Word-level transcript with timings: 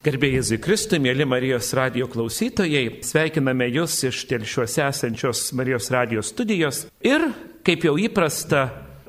Gerbėjai 0.00 0.38
Jėzui 0.38 0.56
Kristui, 0.64 0.96
mėly 0.96 1.26
Marijos 1.28 1.74
radio 1.76 2.06
klausytojai, 2.08 3.02
sveikiname 3.04 3.66
Jūs 3.68 3.98
iš 4.08 4.22
telšiuose 4.30 4.80
esančios 4.86 5.42
Marijos 5.52 5.90
radio 5.92 6.22
studijos 6.24 6.86
ir, 7.04 7.26
kaip 7.68 7.84
jau 7.84 7.92
įprasta, 8.00 8.62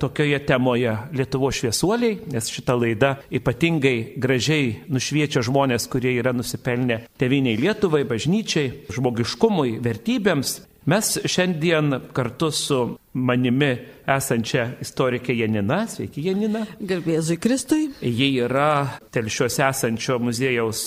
tokioje 0.04 0.41
temoje 0.49 0.97
Lietuvo 1.15 1.47
šviesuoliai, 1.55 2.17
nes 2.33 2.51
šita 2.51 2.75
laida 2.75 3.13
ypatingai 3.31 4.17
gražiai 4.19 4.81
nušviečia 4.91 5.46
žmonės, 5.48 5.88
kurie 5.88 6.12
yra 6.18 6.36
nusipelnę 6.36 7.05
teviniai 7.23 7.55
Lietuvai, 7.62 8.04
bažnyčiai, 8.12 8.73
žmogiškumui, 8.92 9.78
vertybėms. 9.88 10.58
Mes 10.86 11.18
šiandien 11.25 12.00
kartu 12.13 12.48
su 12.52 12.77
manimi 13.13 13.75
esančia 14.09 14.63
istorikė 14.81 15.36
Janina, 15.38 15.84
sveiki 15.86 16.23
Janina. 16.25 16.63
Garbėzui 16.81 17.38
Kristui. 17.38 17.84
Ji 18.02 18.30
yra 18.41 18.88
telšiuose 19.13 19.62
esančio 19.67 20.17
muziejaus 20.25 20.81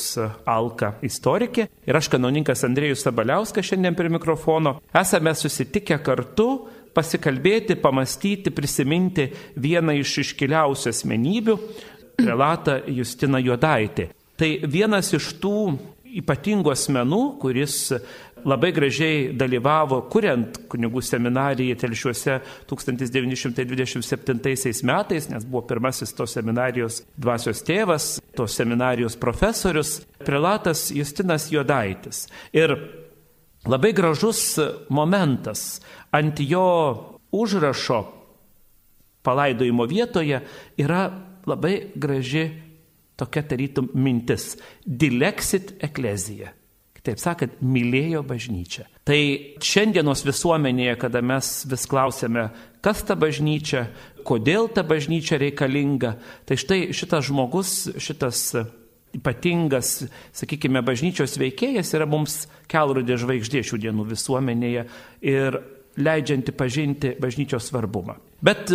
Alka 0.51 0.97
istorikė 1.07 1.69
ir 1.87 2.01
aš 2.01 2.11
kanoninkas 2.11 2.67
Andrėjus 2.67 3.07
Sabaliauskas 3.07 3.71
šiandien 3.71 3.95
prie 3.95 4.11
mikrofono. 4.11 4.81
Esame 4.91 5.31
susitikę 5.39 6.01
kartu 6.03 6.49
pasikalbėti, 6.95 7.79
pamastyti, 7.79 8.51
prisiminti 8.51 9.31
vieną 9.55 9.95
iš 10.03 10.19
iškiliausių 10.27 10.91
asmenybių- 10.91 11.59
relatą 12.29 12.81
Justiną 12.91 13.39
Juodaitį. 13.39 14.11
Tai 14.37 14.51
vienas 14.67 15.15
iš 15.15 15.37
tų 15.39 15.79
ypatingų 16.15 16.73
asmenų, 16.75 17.23
kuris 17.43 17.93
labai 18.45 18.73
gražiai 18.77 19.33
dalyvavo, 19.37 20.01
kuriant 20.13 20.59
kunigų 20.71 21.01
seminariją 21.05 21.77
telšiuose 21.81 22.41
1927 22.71 24.85
metais, 24.89 25.29
nes 25.31 25.45
buvo 25.45 25.63
pirmasis 25.69 26.15
tos 26.17 26.33
seminarijos 26.37 26.95
dvasios 27.17 27.63
tėvas, 27.67 28.05
tos 28.37 28.53
seminarijos 28.59 29.17
profesorius, 29.21 29.91
prelatas 30.25 30.91
Justinas 30.95 31.53
Jodaitis. 31.53 32.27
Ir 32.53 32.77
labai 33.67 33.93
gražus 33.97 34.59
momentas 34.93 35.81
ant 36.13 36.41
jo 36.41 36.67
užrašo 37.35 38.05
palaidojimo 39.25 39.85
vietoje 39.89 40.41
yra 40.79 41.11
labai 41.47 41.91
graži 41.95 42.51
tokia 43.17 43.43
tarytum 43.43 43.89
mintis- 43.95 44.57
Dilexit 45.01 45.73
eklezija. 45.81 46.53
Taip 47.05 47.21
sakant, 47.21 47.59
mylėjo 47.61 48.23
bažnyčią. 48.25 48.87
Tai 49.05 49.19
šiandienos 49.61 50.23
visuomenėje, 50.25 50.95
kada 51.03 51.21
mes 51.21 51.51
vis 51.69 51.85
klausėme, 51.91 52.47
kas 52.85 53.03
ta 53.05 53.13
bažnyčia, 53.13 53.91
kodėl 54.25 54.71
ta 54.73 54.87
bažnyčia 54.89 55.37
reikalinga, 55.43 56.15
tai 56.49 56.57
štai 56.57 56.81
šitas 56.97 57.29
žmogus, 57.29 57.75
šitas 58.01 58.47
ypatingas, 59.15 60.07
sakykime, 60.35 60.81
bažnyčios 60.81 61.37
veikėjas 61.39 61.93
yra 61.95 62.09
mums 62.09 62.47
kelrodė 62.73 63.21
žvaigždė 63.21 63.61
šių 63.69 63.83
dienų 63.85 64.09
visuomenėje 64.15 64.89
ir 65.29 65.61
leidžianti 66.01 66.57
pažinti 66.57 67.15
bažnyčios 67.21 67.69
svarbumą. 67.69 68.17
Bet 68.45 68.73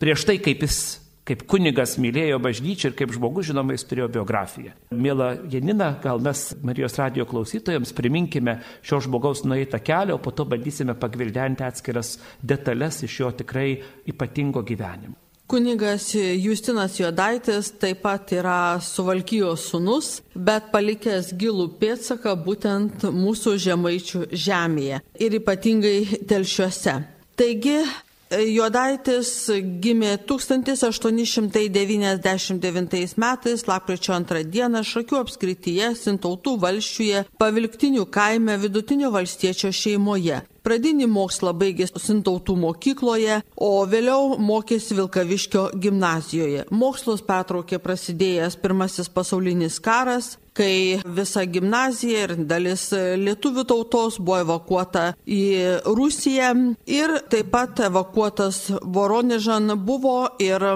prieš 0.00 0.30
tai, 0.30 0.38
kaip 0.38 0.62
jis 0.64 1.01
kaip 1.28 1.44
kunigas 1.50 1.96
mylėjo 2.02 2.40
bažnyčią 2.42 2.90
ir 2.90 2.98
kaip 2.98 3.14
žmogus, 3.14 3.48
žinoma, 3.50 3.76
jis 3.76 3.86
turėjo 3.88 4.08
biografiją. 4.18 4.74
Mėla 4.94 5.32
Janina, 5.52 5.92
gal 6.02 6.22
mes 6.22 6.48
Marijos 6.66 6.98
radio 6.98 7.26
klausytojams 7.28 7.94
priminkime 7.96 8.58
šio 8.82 9.02
žmogaus 9.06 9.44
nueitą 9.46 9.80
kelią, 9.82 10.18
o 10.18 10.22
po 10.22 10.34
to 10.34 10.46
bandysime 10.50 10.96
pagvildenti 10.98 11.66
atskiras 11.66 12.16
detalės 12.42 13.02
iš 13.06 13.20
jo 13.22 13.34
tikrai 13.42 13.68
ypatingo 14.10 14.64
gyvenimo. 14.66 15.18
Kunigas 15.52 16.14
Justinas 16.14 16.94
Jodaitis 16.96 17.74
taip 17.76 17.98
pat 18.06 18.30
yra 18.32 18.78
Suvalkyjos 18.80 19.66
sunus, 19.68 20.06
bet 20.32 20.70
palikęs 20.72 21.34
gilų 21.36 21.66
pėdsaką 21.82 22.32
būtent 22.46 23.04
mūsų 23.12 23.58
žemaičių 23.60 24.22
žemėje 24.32 25.02
ir 25.20 25.36
ypatingai 25.42 26.22
telšiuose. 26.30 26.94
Taigi 27.36 27.82
Juodaitis 28.32 29.52
gimė 29.84 30.14
1899 30.24 33.12
metais, 33.20 33.60
lapkričio 33.68 34.16
2 34.24 34.48
dieną, 34.48 34.80
Šakių 34.88 35.20
apskrityje, 35.20 35.92
Sintautų 36.00 36.56
valščiuje, 36.62 37.28
pavilktinių 37.42 38.06
kaime 38.08 38.56
vidutinio 38.62 39.12
valstiečio 39.12 39.68
šeimoje. 39.68 40.40
Pradinį 40.62 41.08
mokslą 41.10 41.52
baigė 41.58 41.88
Sintautų 41.90 42.54
mokykloje, 42.62 43.40
o 43.56 43.70
vėliau 43.90 44.36
mokėsi 44.38 44.94
Vilkaviškio 44.98 45.64
gimnazijoje. 45.82 46.68
Mokslus 46.70 47.24
pertraukė 47.26 47.80
prasidėjęs 47.82 48.58
pirmasis 48.62 49.10
pasaulinis 49.10 49.80
karas, 49.82 50.36
kai 50.54 51.00
visa 51.18 51.44
gimnazija 51.48 52.26
ir 52.26 52.34
dalis 52.46 52.90
lietuvių 52.94 53.64
tautos 53.68 54.18
buvo 54.20 54.42
evakuota 54.44 55.06
į 55.26 55.42
Rusiją 55.88 56.52
ir 56.86 57.18
taip 57.32 57.52
pat 57.52 57.82
evakuotas 57.88 58.66
Voronežan 58.82 59.74
buvo 59.82 60.18
ir 60.42 60.66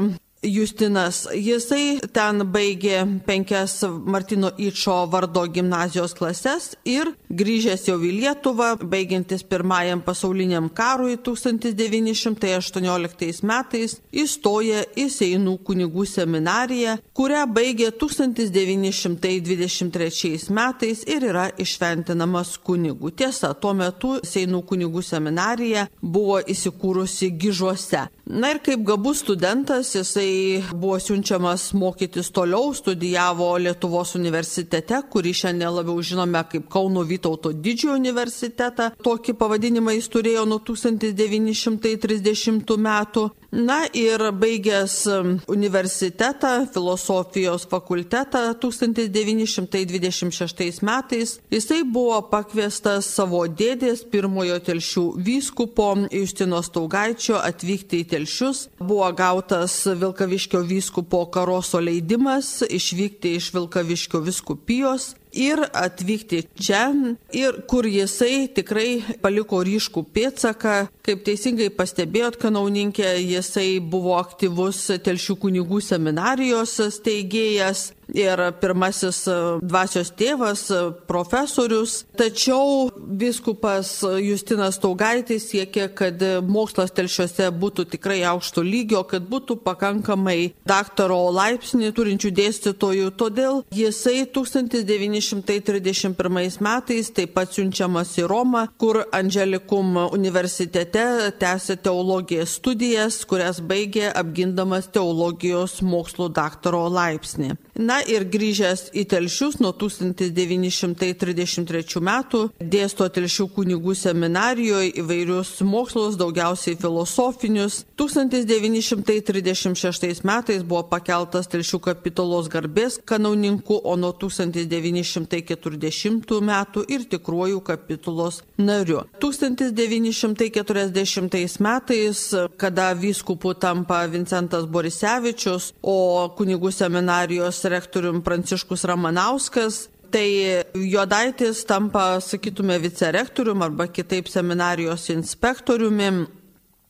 Justinas. 0.47 1.27
Jisai 1.35 1.99
ten 2.15 2.39
baigė 2.53 3.23
penkias 3.27 3.85
Martino 4.07 4.51
Ičo 4.59 5.07
vardo 5.11 5.47
gimnazijos 5.51 6.15
klases 6.17 6.77
ir 6.87 7.13
grįžęs 7.29 7.89
jau 7.89 7.99
į 7.99 8.13
Lietuvą, 8.21 8.77
baigiantis 8.81 9.43
pirmajam 9.47 10.01
pasauliniam 10.07 10.69
karui 10.71 11.17
1918 11.19 13.43
metais, 13.47 14.01
įstoja 14.13 14.85
į 14.97 15.11
Seinų 15.17 15.59
kunigų 15.67 16.07
seminariją, 16.07 16.99
kurią 17.17 17.47
baigė 17.51 17.91
1923 17.99 20.51
metais 20.55 21.03
ir 21.07 21.23
yra 21.33 21.51
išventinamas 21.59 22.59
kunigų. 22.63 23.11
Tiesa, 23.19 23.55
tuo 23.55 23.73
metu 23.75 24.21
Seinų 24.23 24.63
kunigų 24.71 25.03
seminarija 25.03 25.89
buvo 26.01 26.41
įsikūrusi 26.41 27.31
Gižuose. 27.35 28.09
Na 28.27 28.51
ir 28.51 28.59
kaip 28.59 28.85
gabus 28.87 29.19
studentas, 29.23 29.95
jisai 29.95 30.36
buvo 30.73 30.99
siunčiamas 31.01 31.73
mokytis 31.77 32.31
toliau, 32.35 32.75
studijavo 32.75 33.59
Lietuvos 33.63 34.15
universitete, 34.19 35.01
kurį 35.13 35.33
šiandien 35.41 35.73
labiau 35.75 36.03
žinome 36.03 36.43
kaip 36.51 36.65
Kauno 36.73 37.03
Vytauto 37.07 37.53
didžiojo 37.53 37.97
universitetą. 38.01 38.85
Tokį 39.07 39.33
pavadinimą 39.41 39.91
jis 39.97 40.09
turėjo 40.13 40.43
nuo 40.49 40.59
1930 40.65 42.77
metų. 42.89 43.23
Na 43.57 43.87
ir 43.93 44.33
baigęs 44.33 45.09
universitetą, 45.49 46.67
filosofijos 46.75 47.65
fakultetą 47.65 48.55
1926 48.55 50.83
metais, 50.83 51.41
jisai 51.51 51.85
buvo 51.85 52.23
pakviestas 52.29 53.07
savo 53.17 53.47
dėdės 53.49 54.05
pirmojo 54.13 54.59
telšių 54.61 55.13
vyskupo 55.29 55.97
Justino 56.13 56.63
Staugaičio 56.63 57.37
atvykti 57.41 58.01
į 58.05 58.09
telšius. 58.13 58.69
Buvo 58.77 59.09
gautas 59.17 59.87
Vilkaviškio 59.89 60.61
vyskupo 60.61 61.25
Karoso 61.33 61.81
leidimas 61.81 62.61
išvykti 62.69 63.41
iš 63.41 63.57
Vilkaviškio 63.57 64.21
viskupijos 64.21 65.17
ir 65.37 65.63
atvykti 65.77 66.43
čia, 66.59 66.89
ir 67.37 67.61
kur 67.71 67.87
jisai 67.89 68.49
tikrai 68.57 69.17
paliko 69.23 69.61
ryškų 69.67 70.05
pėtsaką. 70.17 70.77
Kaip 71.07 71.23
teisingai 71.27 71.69
pastebėjot, 71.75 72.41
kanauninkė, 72.43 73.13
jisai 73.23 73.79
buvo 73.81 74.17
aktyvus 74.19 74.87
telšių 75.07 75.39
kunigų 75.45 75.83
seminarijos 75.85 76.79
steigėjas 76.97 77.91
ir 78.15 78.39
pirmasis 78.61 79.25
dvasios 79.63 80.11
tėvas, 80.17 80.73
profesorius. 81.09 82.05
Tačiau 82.17 82.91
biskupas 82.97 84.05
Justinas 84.23 84.79
Taugaitis 84.83 85.49
siekė, 85.51 85.89
kad 85.97 86.23
mokslas 86.47 86.91
telšiuose 86.97 87.51
būtų 87.57 87.85
tikrai 87.97 88.21
aukšto 88.31 88.61
lygio, 88.67 89.03
kad 89.09 89.23
būtų 89.29 89.57
pakankamai 89.67 90.53
daktaro 90.69 91.31
laipsnį 91.35 91.93
turinčių 91.97 92.31
dėstytojų. 92.41 93.09
Todėl 93.19 93.55
jisai 93.75 94.19
1931 94.31 96.61
metais 96.67 97.07
taip 97.17 97.31
pat 97.37 97.49
siunčiamas 97.55 98.11
į 98.21 98.23
Romą, 98.31 98.63
kur 98.81 98.97
Angelikum 99.15 99.87
universitete 100.13 101.05
tęsė 101.41 101.75
teologijos 101.83 102.51
studijas, 102.61 103.15
kurias 103.29 103.61
baigė 103.61 104.07
apgindamas 104.15 104.87
teologijos 104.93 105.83
mokslo 105.83 106.29
daktaro 106.33 106.89
laipsnį. 106.93 107.57
Na 107.77 107.96
ir 108.05 108.25
grįžęs 108.29 108.91
į 108.97 109.05
Telšius 109.11 109.59
nuo 109.63 109.73
1933 109.77 112.01
metų 112.09 112.41
dėsto 112.61 113.09
Telšių 113.13 113.47
kunigų 113.57 113.95
seminarijoje 113.97 114.91
įvairius 115.03 115.51
mokslus, 115.67 116.17
daugiausiai 116.21 116.77
filosofinius. 116.81 117.75
1936 117.97 120.25
metais 120.27 120.63
buvo 120.63 120.83
pakeltas 120.91 121.47
Telšių 121.53 121.79
kapitolos 121.89 122.47
garbės 122.53 122.93
kanauninku, 123.05 123.75
o 123.85 123.97
nuo 123.97 124.13
1940 124.13 126.41
metų 126.51 126.81
ir 126.93 127.01
tikruoju 127.11 127.61
kapitolos 127.67 128.43
nariu. 128.59 129.01
1940 129.23 131.61
metais, 131.61 132.35
kada 132.57 132.95
vyskupu 132.95 133.55
tampa 133.55 134.07
Vincentas 134.11 134.67
Borisevičius, 134.67 135.73
o 135.83 136.29
kunigų 136.37 136.73
seminarijos 136.75 137.65
rektorium 137.87 138.25
Pranciškus 138.27 138.83
Ramanauskas 138.91 139.87
Tai 140.11 140.63
Jodaitis 140.75 141.65
tampa, 141.67 142.21
sakytume, 142.21 142.79
vicerektorium 142.79 143.63
arba 143.63 143.87
kitaip 143.91 144.29
seminarijos 144.31 145.09
inspektoriumi 145.11 146.27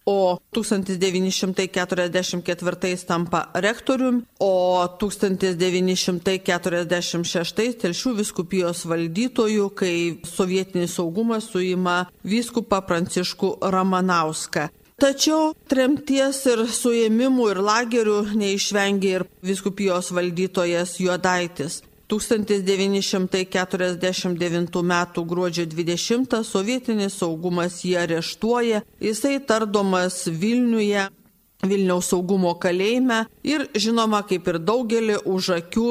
o 0.07 0.39
1944 0.53 2.97
tampa 3.07 3.49
rektorium, 3.55 4.25
o 4.39 4.87
1946 5.01 7.77
telšių 7.83 8.15
viskupijos 8.21 8.87
valdytojų, 8.87 9.71
kai 9.75 10.21
sovietinis 10.23 10.95
saugumas 11.01 11.45
suima 11.51 12.07
vyskupą 12.23 12.81
Pranciškų 12.87 13.59
Ramanauską. 13.75 14.71
Tačiau 14.97 15.51
tremties 15.69 16.39
ir 16.49 16.63
suėmimų 16.73 17.51
ir 17.53 17.59
lagerių 17.61 18.33
neišvengė 18.41 19.11
ir 19.19 19.25
viskupijos 19.45 20.09
valdytojas 20.17 20.97
Juodaitis. 21.05 21.83
1949 22.09 24.81
m. 24.81 24.95
gruodžio 25.33 25.65
20 25.69 26.41
sovietinis 26.49 27.19
saugumas 27.21 27.85
jį 27.85 27.93
areštuoja, 28.07 28.81
jisai 29.03 29.37
tardomas 29.45 30.17
Vilniuje 30.31 31.11
Vilniaus 31.71 32.11
saugumo 32.13 32.53
kalėjime. 32.61 33.25
Ir 33.47 33.61
žinoma, 33.79 34.23
kaip 34.27 34.49
ir 34.51 34.59
daugelį 34.59 35.17
už 35.29 35.51
akių, 35.57 35.89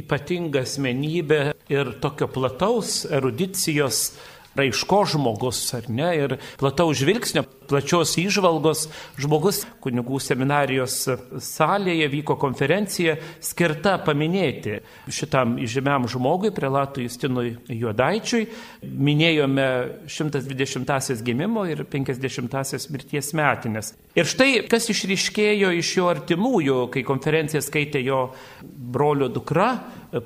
ypatinga 0.00 0.62
asmenybė 0.62 1.40
ir 1.72 1.94
tokio 2.02 2.28
plataus 2.30 3.02
erudicijos 3.10 4.12
raiško 4.58 5.04
žmogus, 5.14 5.62
ar 5.76 5.86
ne, 5.92 6.10
ir 6.16 6.36
plataus 6.60 6.98
žvilgsnio, 7.00 7.44
plačios 7.70 8.16
įžvalgos 8.18 8.88
žmogus. 9.20 9.62
Kunigų 9.80 10.18
seminarijos 10.22 10.96
salėje 11.44 12.08
vyko 12.10 12.36
konferencija 12.40 13.16
skirta 13.44 13.96
paminėti 14.04 14.80
šitam 15.12 15.56
įžymiam 15.62 16.08
žmogui, 16.10 16.50
prelatui 16.54 17.06
Justinui 17.06 17.54
Juodaičiui. 17.70 18.48
Minėjome 18.82 19.68
120-asias 20.10 21.22
gimimo 21.26 21.64
ir 21.70 21.84
50-asias 21.88 22.90
mirties 22.90 23.32
metinės. 23.38 23.94
Ir 24.18 24.26
štai, 24.26 24.66
kas 24.70 24.90
išryškėjo 24.90 25.70
iš 25.78 25.94
jo 26.00 26.10
artimųjų, 26.10 26.80
kai 26.90 27.06
konferenciją 27.06 27.62
skaitė 27.62 28.02
jo 28.02 28.24
brolio 28.60 29.30
dukra, 29.30 29.76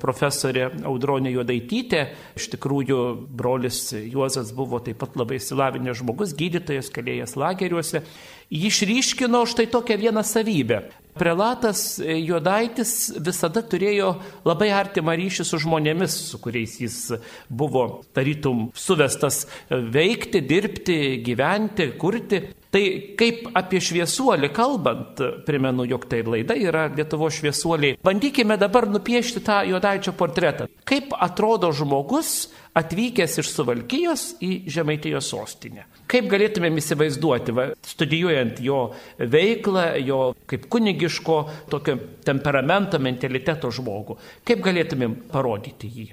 profesorė 0.01 0.67
Audronė 0.87 1.33
Juodaitytė. 1.35 2.01
Iš 2.39 2.49
tikrųjų, 2.55 2.99
brolis 3.29 3.87
Juozas 3.93 4.51
buvo 4.55 4.81
taip 4.83 4.99
pat 5.03 5.17
labai 5.19 5.39
silavinęs 5.43 6.01
žmogus, 6.01 6.35
gydytojas, 6.37 6.91
kalėjęs 6.93 7.37
lageriuose. 7.39 8.03
Jį 8.53 8.69
išryškino 8.69 9.41
štai 9.49 9.67
tokią 9.73 9.97
vieną 10.01 10.25
savybę. 10.25 10.83
Prelatas 11.15 11.95
Juodaitis 12.03 13.13
visada 13.23 13.61
turėjo 13.63 14.09
labai 14.43 14.67
artimą 14.75 15.15
ryšį 15.15 15.45
su 15.47 15.61
žmonėmis, 15.63 16.17
su 16.27 16.39
kuriais 16.43 16.73
jis 16.81 16.97
buvo 17.47 17.85
tarytum 18.17 18.67
suvestas 18.75 19.45
veikti, 19.69 20.43
dirbti, 20.43 20.99
gyventi, 21.23 21.93
kurti. 22.01 22.41
Tai 22.75 22.81
kaip 23.15 23.45
apie 23.55 23.79
šviesuolį 23.79 24.49
kalbant, 24.51 25.21
primenu, 25.47 25.85
jog 25.87 26.09
tai 26.11 26.19
laida 26.27 26.57
yra 26.59 26.89
Lietuvo 26.91 27.29
šviesuoliai. 27.31 27.95
Bandykime 28.03 28.57
dabar 28.59 28.89
nupiešti 28.91 29.39
tą 29.47 29.61
juodaičio 29.69 30.11
portretą. 30.19 30.67
Kaip 30.83 31.15
atrodo 31.15 31.69
žmogus 31.71 32.49
atvykęs 32.75 33.37
iš 33.39 33.53
Suvalkyjos 33.53 34.25
į 34.43 34.51
Žemaitijos 34.75 35.31
sostinę. 35.31 35.85
Kaip 36.11 36.27
galėtumėm 36.33 36.81
įsivaizduoti, 36.81 37.55
va, 37.55 37.69
studijuojant 37.95 38.59
jo 38.67 38.81
veiklą, 39.23 39.85
jo 40.03 40.19
kaip 40.43 40.67
kunigiško 40.75 41.39
tokio 41.71 41.95
temperamento, 42.27 42.99
mentaliteto 42.99 43.71
žmogų, 43.71 44.19
kaip 44.43 44.67
galėtumėm 44.67 45.15
parodyti 45.31 45.95
jį? 45.95 46.11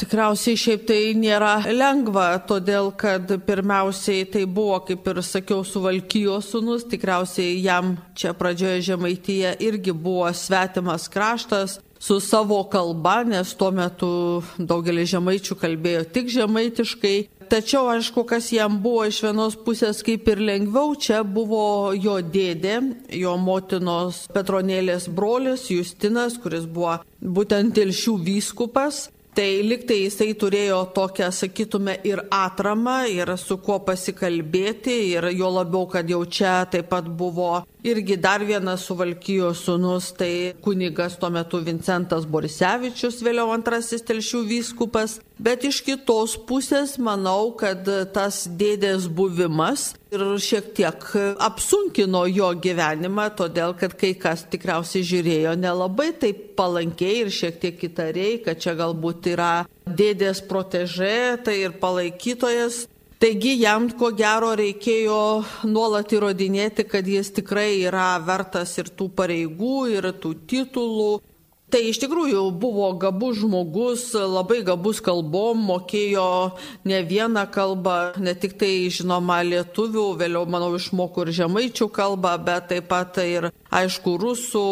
Tikriausiai 0.00 0.56
šiaip 0.56 0.86
tai 0.88 1.00
nėra 1.12 1.58
lengva, 1.76 2.38
todėl 2.48 2.86
kad 2.96 3.28
pirmiausiai 3.44 4.24
tai 4.32 4.46
buvo, 4.48 4.78
kaip 4.88 5.04
ir 5.12 5.20
sakiau, 5.20 5.60
suvalkyjos 5.60 6.48
sunus, 6.54 6.86
tikriausiai 6.88 7.58
jam 7.60 7.98
čia 8.16 8.32
pradžioje 8.32 8.80
Žemaityje 8.88 9.50
irgi 9.60 9.92
buvo 9.92 10.30
svetimas 10.32 11.04
kraštas 11.12 11.76
su 12.00 12.16
savo 12.20 12.62
kalba, 12.72 13.18
nes 13.28 13.52
tuo 13.60 13.68
metu 13.76 14.08
daugelis 14.56 15.10
žemaičių 15.12 15.58
kalbėjo 15.60 16.06
tik 16.16 16.32
žemaitiškai. 16.32 17.14
Tačiau, 17.50 17.90
aišku, 17.92 18.24
kas 18.30 18.48
jam 18.54 18.78
buvo 18.80 19.04
iš 19.10 19.20
vienos 19.26 19.58
pusės 19.66 20.00
kaip 20.06 20.28
ir 20.32 20.40
lengviau, 20.40 20.94
čia 20.96 21.20
buvo 21.26 21.92
jo 21.92 22.16
dėdė, 22.24 22.78
jo 23.20 23.36
motinos 23.36 24.24
Petronėlės 24.32 25.10
brolis 25.12 25.68
Justinas, 25.68 26.40
kuris 26.40 26.64
buvo 26.64 27.02
būtent 27.20 27.76
Telšių 27.76 28.20
vyskupas. 28.24 29.10
Tai 29.30 29.46
liktai 29.62 30.00
jisai 30.02 30.32
turėjo 30.34 30.80
tokią, 30.94 31.28
sakytume, 31.30 31.92
ir 32.08 32.24
atramą, 32.34 33.04
ir 33.06 33.30
su 33.38 33.60
kuo 33.62 33.78
pasikalbėti, 33.86 34.96
ir 35.14 35.28
jo 35.38 35.52
labiau, 35.54 35.86
kad 35.92 36.10
jau 36.10 36.24
čia 36.26 36.64
taip 36.72 36.88
pat 36.90 37.06
buvo 37.06 37.60
irgi 37.82 38.16
dar 38.16 38.44
vienas 38.44 38.84
suvalkyjos 38.86 39.64
sunus, 39.64 40.10
tai 40.12 40.54
kunigas 40.62 41.16
tuo 41.18 41.30
metu 41.32 41.60
Vincentas 41.64 42.26
Borisevičius, 42.28 43.22
vėliau 43.24 43.52
antrasis 43.54 44.04
telšių 44.06 44.44
vyskupas. 44.48 45.18
Bet 45.40 45.64
iš 45.64 45.80
kitos 45.86 46.34
pusės 46.48 46.98
manau, 47.00 47.54
kad 47.56 47.86
tas 48.12 48.42
dėdės 48.60 49.08
buvimas 49.08 49.94
ir 50.12 50.24
šiek 50.42 50.72
tiek 50.76 51.06
apsunkino 51.40 52.26
jo 52.28 52.50
gyvenimą, 52.60 53.30
todėl 53.38 53.72
kad 53.80 53.96
kai 53.96 54.12
kas 54.20 54.44
tikriausiai 54.52 55.06
žiūrėjo 55.06 55.56
nelabai 55.56 56.10
taip 56.20 56.50
palankiai 56.60 57.24
ir 57.24 57.32
šiek 57.32 57.60
tiek 57.62 57.88
įtariai, 57.88 58.40
kad 58.44 58.60
čia 58.60 58.76
galbūt 58.76 59.32
yra 59.32 59.52
dėdės 59.88 60.44
protežė, 60.50 61.40
tai 61.46 61.62
ir 61.64 61.78
palaikytojas 61.80 62.84
Taigi 63.20 63.50
jam 63.60 63.90
ko 64.00 64.08
gero 64.16 64.54
reikėjo 64.56 65.16
nuolat 65.68 66.08
įrodinėti, 66.16 66.86
kad 66.88 67.04
jis 67.04 67.28
tikrai 67.36 67.82
yra 67.84 68.14
vertas 68.24 68.72
ir 68.80 68.88
tų 68.96 69.10
pareigų, 69.18 69.74
ir 69.92 70.08
tų 70.22 70.30
titulų. 70.48 71.10
Tai 71.70 71.82
iš 71.90 72.00
tikrųjų 72.00 72.46
buvo 72.62 72.88
gabus 73.02 73.42
žmogus, 73.42 74.06
labai 74.16 74.62
gabus 74.64 75.02
kalbom, 75.04 75.60
mokėjo 75.68 76.24
ne 76.88 77.02
vieną 77.12 77.44
kalbą, 77.52 77.98
ne 78.16 78.32
tik 78.32 78.56
tai 78.56 78.88
žinoma 78.88 79.42
lietuvių, 79.50 80.06
vėliau 80.24 80.48
manau 80.48 80.72
išmoko 80.80 81.28
ir 81.28 81.34
žemaičių 81.42 81.90
kalbą, 81.92 82.32
bet 82.48 82.72
taip 82.72 82.88
pat 82.88 83.20
ir 83.20 83.50
aišku 83.68 84.16
rusų, 84.24 84.64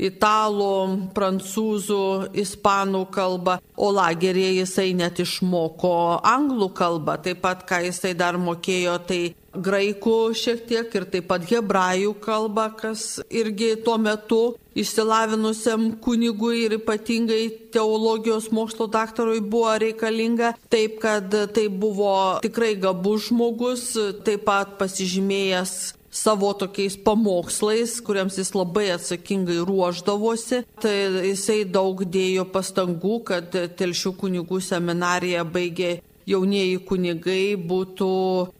italų, 0.00 1.10
prancūzų, 1.16 2.30
ispanų 2.42 3.04
kalbą, 3.14 3.58
o 3.76 3.90
lagerėje 3.94 4.62
jisai 4.62 4.88
net 4.96 5.20
išmoko 5.22 6.20
anglų 6.26 6.70
kalbą, 6.76 7.18
taip 7.24 7.42
pat 7.44 7.66
ką 7.68 7.84
jisai 7.88 8.14
dar 8.16 8.40
mokėjo, 8.40 8.96
tai 9.06 9.20
graikų 9.50 10.16
šiek 10.38 10.64
tiek 10.68 10.94
ir 10.94 11.06
taip 11.10 11.26
pat 11.30 11.44
hebrajų 11.50 12.14
kalbą, 12.22 12.68
kas 12.78 13.20
irgi 13.26 13.74
tuo 13.84 13.96
metu 13.98 14.40
išsilavinusiam 14.78 15.88
kunigui 16.02 16.66
ir 16.66 16.76
ypatingai 16.78 17.42
teologijos 17.74 18.50
mokslo 18.54 18.86
daktarui 18.86 19.40
buvo 19.42 19.74
reikalinga. 19.82 20.54
Taip, 20.70 21.00
kad 21.02 21.34
tai 21.54 21.66
buvo 21.68 22.38
tikrai 22.44 22.76
gabus 22.78 23.30
žmogus, 23.30 23.88
taip 24.24 24.46
pat 24.46 24.78
pasižymėjęs 24.78 25.99
savo 26.10 26.52
tokiais 26.58 26.96
pamokslais, 26.98 28.00
kuriems 28.02 28.36
jis 28.40 28.52
labai 28.54 28.90
atsakingai 28.96 29.60
ruoždavosi. 29.66 30.64
Tai 30.82 30.94
jisai 31.30 31.64
daug 31.64 32.02
dėjo 32.04 32.46
pastangų, 32.50 33.16
kad 33.30 33.54
Telšių 33.78 34.14
kunigų 34.18 34.60
seminarija 34.64 35.46
baigė 35.46 36.00
jaunieji 36.30 36.80
kunigai 36.86 37.54
būtų 37.56 38.10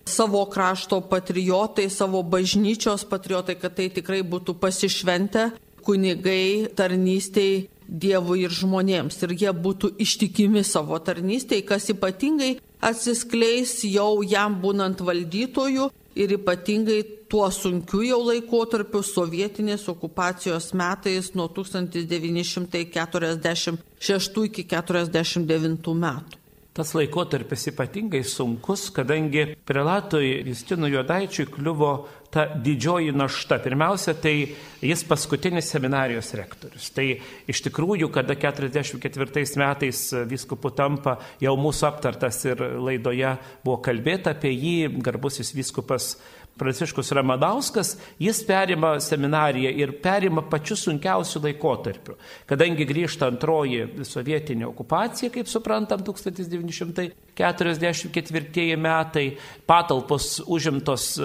savo 0.09 0.45
krašto 0.51 1.01
patriotai, 1.11 1.91
savo 1.91 2.23
bažnyčios 2.23 3.05
patriotai, 3.11 3.59
kad 3.61 3.77
tai 3.79 3.91
tikrai 3.93 4.23
būtų 4.27 4.57
pasišventę 4.63 5.51
kunigai 5.85 6.71
tarnystėj 6.77 7.69
Dievui 7.91 8.45
ir 8.47 8.53
žmonėms 8.55 9.17
ir 9.27 9.33
jie 9.35 9.51
būtų 9.51 9.89
ištikimi 9.99 10.61
savo 10.63 10.95
tarnystėj, 11.03 11.65
kas 11.67 11.89
ypatingai 11.91 12.53
atsiskleis 12.87 13.81
jau 13.83 14.23
jam 14.23 14.61
būnant 14.63 15.03
valdytoju 15.03 15.89
ir 16.21 16.35
ypatingai 16.37 17.01
tuo 17.31 17.47
sunkiu 17.55 18.03
jau 18.05 18.21
laikotarpiu 18.27 19.01
sovietinės 19.07 19.89
okupacijos 19.93 20.73
metais 20.77 21.27
nuo 21.39 21.47
1946 21.49 23.79
iki 24.51 24.63
1949 24.69 25.95
metų. 26.05 26.41
Tas 26.71 26.95
laikotarpis 26.95 27.67
ypatingai 27.73 28.23
sunkus, 28.25 28.91
kadangi 28.95 29.57
prelatui 29.67 30.45
Justinui 30.47 30.93
Jodaičiui 30.93 31.47
kliuvo 31.51 32.09
ta 32.31 32.47
didžioji 32.55 33.13
našta. 33.13 33.59
Pirmiausia, 33.63 34.15
tai 34.15 34.55
jis 34.81 35.05
paskutinis 35.05 35.71
seminarijos 35.73 36.35
rektorius. 36.39 36.91
Tai 36.95 37.21
iš 37.51 37.63
tikrųjų, 37.67 38.11
kada 38.15 38.35
44 38.39 39.59
metais 39.61 40.15
viskupu 40.31 40.71
tampa, 40.75 41.19
jau 41.43 41.57
mūsų 41.59 41.87
aptartas 41.91 42.45
ir 42.47 42.63
laidoje 42.79 43.37
buvo 43.65 43.79
kalbėta 43.83 44.31
apie 44.37 44.53
jį, 44.55 45.03
garbusis 45.03 45.55
viskupas 45.57 46.17
Pranciškus 46.61 47.09
Ramadauskas, 47.17 47.95
jis 48.21 48.45
perima 48.45 49.01
seminariją 49.01 49.71
ir 49.81 49.95
perima 50.03 50.43
pačiu 50.45 50.77
sunkiausiu 50.77 51.41
laikotarpiu, 51.47 52.19
kadangi 52.51 52.85
grįžta 52.85 53.27
antroji 53.31 54.05
sovietinė 54.05 54.67
okupacija, 54.69 55.31
kaip 55.33 55.49
suprantam, 55.49 56.05
1944 56.05 58.77
metai, 58.77 59.39
patalpos 59.71 60.45
užimtos 60.45 61.17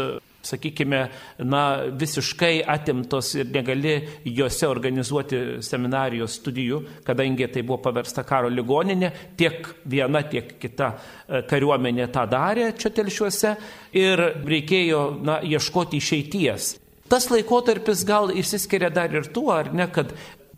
sakykime, 0.46 1.02
na, 1.44 1.64
visiškai 1.98 2.64
atimtos 2.72 3.34
ir 3.38 3.50
negali 3.54 3.96
juose 4.26 4.70
organizuoti 4.70 5.42
seminarijos 5.66 6.38
studijų, 6.40 6.82
kadangi 7.08 7.50
tai 7.52 7.66
buvo 7.66 7.82
paversta 7.86 8.26
karo 8.28 8.52
ligoninė, 8.54 9.12
tiek 9.38 9.68
viena, 9.86 10.24
tiek 10.30 10.56
kita 10.62 10.94
e, 10.94 11.44
kariuomenė 11.50 12.08
tą 12.14 12.26
darė 12.32 12.72
čia 12.80 12.94
telšiuose 12.96 13.56
ir 13.98 14.26
reikėjo, 14.46 15.04
na, 15.26 15.42
ieškoti 15.46 16.02
išeities. 16.02 16.76
Tas 17.12 17.30
laikotarpis 17.30 18.02
gal 18.08 18.32
išsiskiria 18.34 18.90
dar 18.94 19.14
ir 19.14 19.28
tuo, 19.34 19.52
ar 19.54 19.70
ne, 19.74 19.86
kad 19.94 20.16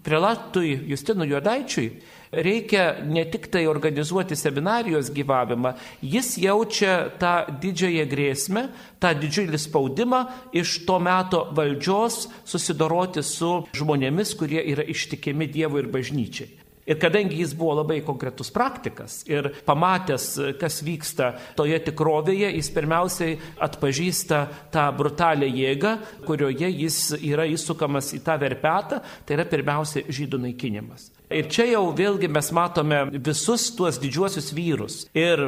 prelatui 0.08 0.77
Justinui 0.88 1.27
Juodaičiui 1.34 1.89
reikia 2.38 2.86
ne 3.06 3.25
tik 3.25 3.50
tai 3.53 3.65
organizuoti 3.67 4.38
seminarijos 4.38 5.10
gyvavimą, 5.15 5.74
jis 6.01 6.36
jaučia 6.41 6.94
tą 7.22 7.34
didžiąją 7.62 8.06
grėsmę, 8.12 8.67
tą 9.01 9.13
didžiulį 9.17 9.62
spaudimą 9.62 10.22
iš 10.58 10.79
to 10.88 11.00
meto 11.01 11.48
valdžios 11.58 12.27
susidoroti 12.46 13.25
su 13.25 13.63
žmonėmis, 13.77 14.38
kurie 14.38 14.62
yra 14.74 14.86
ištikimi 14.86 15.50
Dievui 15.51 15.84
ir 15.84 15.91
bažnyčiai. 15.91 16.50
Ir 16.88 16.96
kadangi 17.01 17.41
jis 17.41 17.51
buvo 17.58 17.74
labai 17.82 17.98
konkretus 18.06 18.48
praktikas 18.56 19.20
ir 19.27 19.50
pamatęs, 19.67 20.27
kas 20.56 20.79
vyksta 20.88 21.34
toje 21.60 21.82
tikrovėje, 21.89 22.53
jis 22.56 22.70
pirmiausiai 22.72 23.36
atpažįsta 23.67 24.39
tą 24.72 24.86
brutalią 24.96 25.51
jėgą, 25.51 25.94
kurioje 26.24 26.72
jis 26.72 27.01
yra 27.20 27.44
įsukamas 27.51 28.13
į 28.15 28.24
tą 28.24 28.39
verpetą, 28.39 29.03
tai 29.27 29.36
yra 29.36 29.50
pirmiausia 29.51 30.08
žydų 30.08 30.46
naikinimas. 30.48 31.12
Ir 31.27 31.50
čia 31.51 31.65
jau 31.74 31.89
vėlgi 31.91 32.29
mes 32.31 32.50
matome 32.55 33.01
visus 33.19 33.65
tuos 33.75 33.98
didžiuosius 34.00 34.53
vyrus 34.55 35.01
ir 35.12 35.41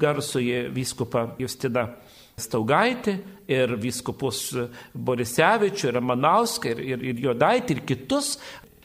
garsųjį 0.00 0.66
vyskupą 0.74 1.30
Justiną 1.40 1.86
Staugaitį 2.40 3.14
ir 3.48 3.72
vyskupus 3.80 4.50
Borisevičių, 4.92 5.88
ir 5.92 6.00
Manauską, 6.04 6.74
ir, 6.74 6.82
ir, 6.92 7.06
ir 7.12 7.22
Jodaitį, 7.28 7.76
ir 7.76 7.84
kitus. 7.88 8.34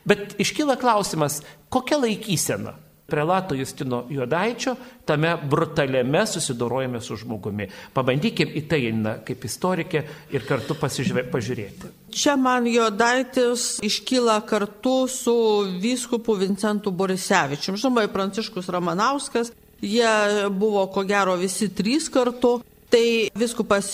Bet 0.07 0.37
iškyla 0.39 0.77
klausimas, 0.79 1.41
kokia 1.73 1.99
laikysena 1.99 2.77
prelato 3.09 3.55
Justino 3.57 4.05
Juodaičio 4.09 4.75
tame 5.05 5.37
brutaliame 5.49 6.27
susidorojame 6.27 7.01
su 7.01 7.15
žmogumi. 7.17 7.67
Pabandykim 7.93 8.49
į 8.55 8.67
tai, 8.69 8.91
na, 8.93 9.17
kaip 9.25 9.45
istorikė, 9.49 10.03
ir 10.35 10.45
kartu 10.47 10.75
pasižvė, 10.79 11.23
pažiūrėti. 11.33 11.85
Čia 12.13 12.35
man 12.37 12.67
Jodaitis 12.69 13.79
iškyla 13.85 14.41
kartu 14.49 15.07
su 15.09 15.35
vyskupu 15.81 16.33
Vincentu 16.39 16.91
Borisevičium. 16.91 17.77
Žinoma, 17.77 18.07
Pranciškus 18.13 18.69
Ramanauskas, 18.73 19.51
jie 19.81 20.13
buvo 20.49 20.87
ko 20.93 21.03
gero 21.09 21.35
visi 21.39 21.69
trys 21.73 22.09
kartu. 22.13 22.61
Tai 22.89 23.29
viskupas 23.37 23.85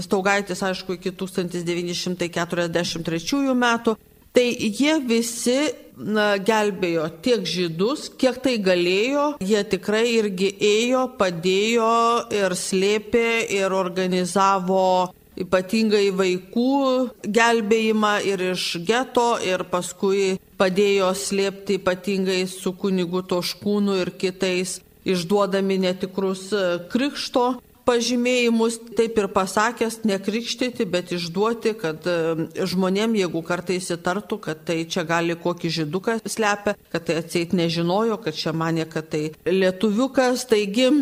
Staugaitis, 0.00 0.62
aišku, 0.64 0.96
iki 0.96 1.12
1943 1.12 3.52
metų. 3.52 3.92
Tai 4.32 4.48
jie 4.48 4.96
visi 5.04 5.68
na, 6.00 6.34
gelbėjo 6.40 7.06
tiek 7.24 7.44
žydus, 7.46 8.08
kiek 8.20 8.40
tai 8.42 8.56
galėjo, 8.62 9.36
jie 9.44 9.62
tikrai 9.68 10.06
irgi 10.16 10.50
ėjo, 10.56 11.06
padėjo 11.20 11.94
ir 12.34 12.56
slėpė 12.56 13.28
ir 13.60 13.74
organizavo 13.76 15.12
ypatingai 15.40 16.10
vaikų 16.16 16.72
gelbėjimą 17.24 18.14
ir 18.28 18.42
iš 18.50 18.66
geto 18.86 19.32
ir 19.44 19.64
paskui 19.70 20.36
padėjo 20.60 21.12
slėpti 21.16 21.78
ypatingai 21.80 22.42
su 22.50 22.74
kunigu 22.76 23.22
Toškūnu 23.30 23.96
ir 24.02 24.12
kitais 24.20 24.80
išduodami 25.08 25.78
netikrus 25.86 26.50
krikšto 26.92 27.46
pažymėjimus, 27.90 28.78
taip 28.98 29.18
ir 29.18 29.28
pasakęs, 29.34 30.00
nekrikštyti, 30.08 30.86
bet 30.90 31.10
išduoti, 31.16 31.74
kad 31.80 32.06
e, 32.06 32.18
žmonėm, 32.70 33.18
jeigu 33.18 33.42
kartais 33.46 33.90
įtartų, 33.96 34.38
kad 34.46 34.62
tai 34.68 34.84
čia 34.90 35.04
gali 35.08 35.34
kokį 35.38 35.72
žyduką 35.80 36.20
slepia, 36.24 36.76
kad 36.92 37.08
tai 37.08 37.18
atseit 37.24 37.56
nežinojo, 37.56 38.20
kad 38.22 38.38
čia 38.38 38.54
mane, 38.54 38.86
kad 38.90 39.10
tai 39.10 39.30
lietuviukas, 39.48 40.46
taigi 40.50 40.92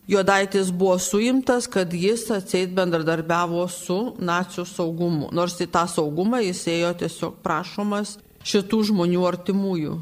Juodaitis 0.09 0.71
buvo 0.73 0.95
suimtas, 0.97 1.67
kad 1.69 1.93
jis 1.93 2.23
atseit 2.33 2.73
bendradarbiavo 2.73 3.67
su 3.69 3.99
nacijų 4.17 4.65
saugumu. 4.65 5.29
Nors 5.29 5.59
į 5.61 5.69
tą 5.69 5.85
saugumą 5.93 6.41
jis 6.41 6.63
ėjo 6.73 6.95
tiesiog 7.03 7.37
prašomas 7.45 8.15
šitų 8.41 8.81
žmonių 8.89 9.29
artimųjų. 9.29 9.99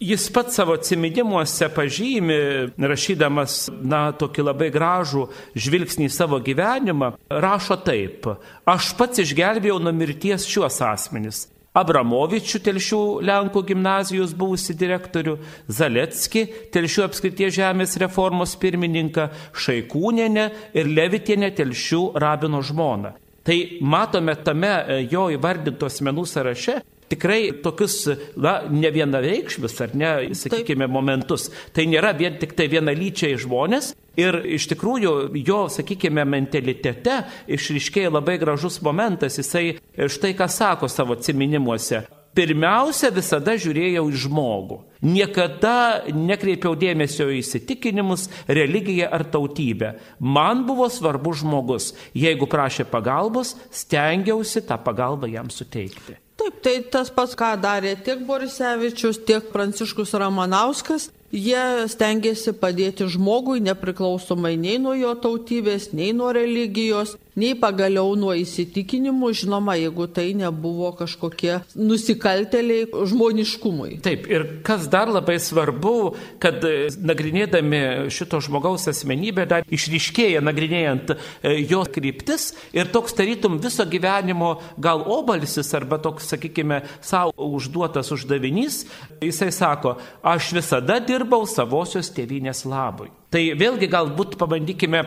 Jis 0.00 0.30
pats 0.32 0.56
savo 0.56 0.78
atsiminimuose 0.80 1.68
pažymi, 1.76 2.40
rašydamas, 2.80 3.66
na, 3.84 4.06
tokį 4.16 4.48
labai 4.48 4.72
gražų 4.72 5.26
žvilgsnį 5.52 6.08
į 6.08 6.16
savo 6.16 6.40
gyvenimą, 6.40 7.12
rašo 7.28 7.76
taip. 7.84 8.24
Aš 8.64 8.94
pats 8.96 9.20
išgelbėjau 9.20 9.82
nuo 9.84 9.92
mirties 9.92 10.48
šiuos 10.48 10.80
asmenis. 10.88 11.50
Abramovičių 11.78 12.58
Telšių 12.66 13.00
Lenkų 13.22 13.62
gimnazijos 13.68 14.34
buvusi 14.34 14.74
direktorių, 14.74 15.36
Zaletski 15.70 16.46
Telšių 16.74 17.04
apskrities 17.06 17.54
žemės 17.54 17.94
reformos 18.02 18.56
pirmininką, 18.58 19.28
Šaikūnienę 19.54 20.46
ir 20.74 20.90
Levitienę 20.90 21.52
Telšių 21.54 22.02
rabino 22.18 22.62
žmoną. 22.66 23.14
Tai 23.46 23.58
matome 23.80 24.34
tame 24.44 24.72
jo 25.10 25.28
įvardintų 25.32 25.86
asmenų 25.86 26.26
sąraše 26.28 26.80
tikrai 27.10 27.50
tokius, 27.62 28.04
na, 28.38 28.60
ne 28.70 28.90
vienareikšmius 28.94 29.80
ar 29.82 29.94
ne, 29.98 30.10
sakykime, 30.38 30.86
Taip. 30.86 30.94
momentus. 30.94 31.48
Tai 31.74 31.86
nėra 31.90 32.12
vien 32.18 32.38
tik 32.40 32.54
tai 32.58 32.68
vienalyčiai 32.70 33.38
žmonės. 33.40 33.94
Ir 34.18 34.40
iš 34.56 34.66
tikrųjų 34.72 35.12
jo, 35.46 35.60
sakykime, 35.70 36.24
mentalitete 36.26 37.20
išriškėja 37.50 38.10
labai 38.10 38.38
gražus 38.42 38.80
momentas. 38.82 39.38
Jisai 39.38 39.76
štai 39.94 40.32
ką 40.38 40.48
sako 40.50 40.90
savo 40.90 41.18
atminimuose. 41.18 42.06
Pirmiausia, 42.30 43.08
visada 43.10 43.56
žiūrėjau 43.58 44.04
į 44.06 44.18
žmogų. 44.22 44.76
Niekada 45.02 46.06
nekreipiau 46.14 46.76
dėmesio 46.78 47.26
į 47.26 47.40
įsitikinimus, 47.40 48.28
religiją 48.46 49.08
ar 49.10 49.24
tautybę. 49.32 49.96
Man 50.22 50.62
buvo 50.68 50.86
svarbu 50.86 51.34
žmogus. 51.40 51.90
Jeigu 52.14 52.46
prašė 52.50 52.86
pagalbos, 52.86 53.56
stengiausi 53.74 54.62
tą 54.68 54.78
pagalbą 54.78 55.30
jam 55.32 55.50
suteikti. 55.50 56.20
Taip, 56.40 56.60
tai 56.62 56.76
tas 56.92 57.10
pats, 57.12 57.34
ką 57.36 57.50
darė 57.60 57.96
tiek 58.00 58.22
Borisevičius, 58.24 59.18
tiek 59.26 59.50
Pranciškus 59.52 60.14
Ramanauskas, 60.22 61.10
Jie 61.30 61.86
stengiasi 61.86 62.50
padėti 62.58 63.06
žmogui 63.06 63.60
nepriklausomai 63.62 64.56
nei 64.58 64.80
nuo 64.82 64.96
jo 64.98 65.12
tautybės, 65.14 65.92
nei 65.94 66.10
nuo 66.10 66.32
religijos, 66.34 67.14
nei 67.40 67.56
pagaliau 67.58 68.12
nuo 68.18 68.34
įsitikinimų, 68.36 69.32
žinoma, 69.40 69.76
jeigu 69.80 70.06
tai 70.12 70.30
nebuvo 70.36 70.90
kažkokie 70.98 71.60
nusikalteliai 71.78 72.88
žmoniškumui. 73.10 74.00
Taip, 74.04 74.26
ir 74.30 74.46
kas 74.66 74.86
dar 74.92 75.10
labai 75.12 75.38
svarbu, 75.42 75.94
kad 76.42 76.64
e, 76.66 76.90
nagrinėdami 77.00 78.10
šito 78.12 78.40
žmogaus 78.44 78.88
asmenybę, 78.92 79.46
dar 79.50 79.66
išryškėja 79.72 80.42
nagrinėjant 80.44 81.14
e, 81.14 81.54
jo 81.70 81.82
kryptis 81.90 82.50
ir 82.76 82.90
toks 82.92 83.16
tarytum 83.16 83.58
viso 83.62 83.86
gyvenimo 83.88 84.56
gal 84.80 85.04
obalsis 85.10 85.72
arba 85.76 86.00
toks, 86.02 86.28
sakykime, 86.34 86.82
savo 87.04 87.50
užduotas 87.56 88.12
uždavinys, 88.14 88.84
jisai 89.24 89.50
sako, 89.54 89.96
aš 90.22 90.52
visada 90.56 91.00
dirbau 91.02 91.46
savosios 91.48 92.12
tėvynės 92.14 92.66
labui. 92.68 93.10
Tai 93.30 93.42
vėlgi 93.54 93.86
galbūt 93.90 94.34
pabandykime 94.40 95.04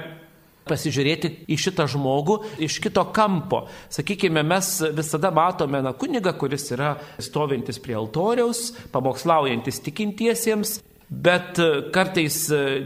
pasižiūrėti 0.69 1.33
į 1.51 1.57
šitą 1.59 1.87
žmogų 1.91 2.39
iš 2.63 2.79
kito 2.83 3.03
kampo. 3.15 3.65
Sakykime, 3.93 4.43
mes 4.47 4.75
visada 4.95 5.31
matome 5.35 5.83
na, 5.83 5.93
kunigą, 5.97 6.35
kuris 6.39 6.69
yra 6.75 6.95
stovintis 7.21 7.81
prie 7.83 7.97
altoriaus, 7.99 8.71
pamokslaujantis 8.93 9.83
tikintiesiems. 9.85 10.79
Bet 11.13 11.59
kartais 11.93 12.37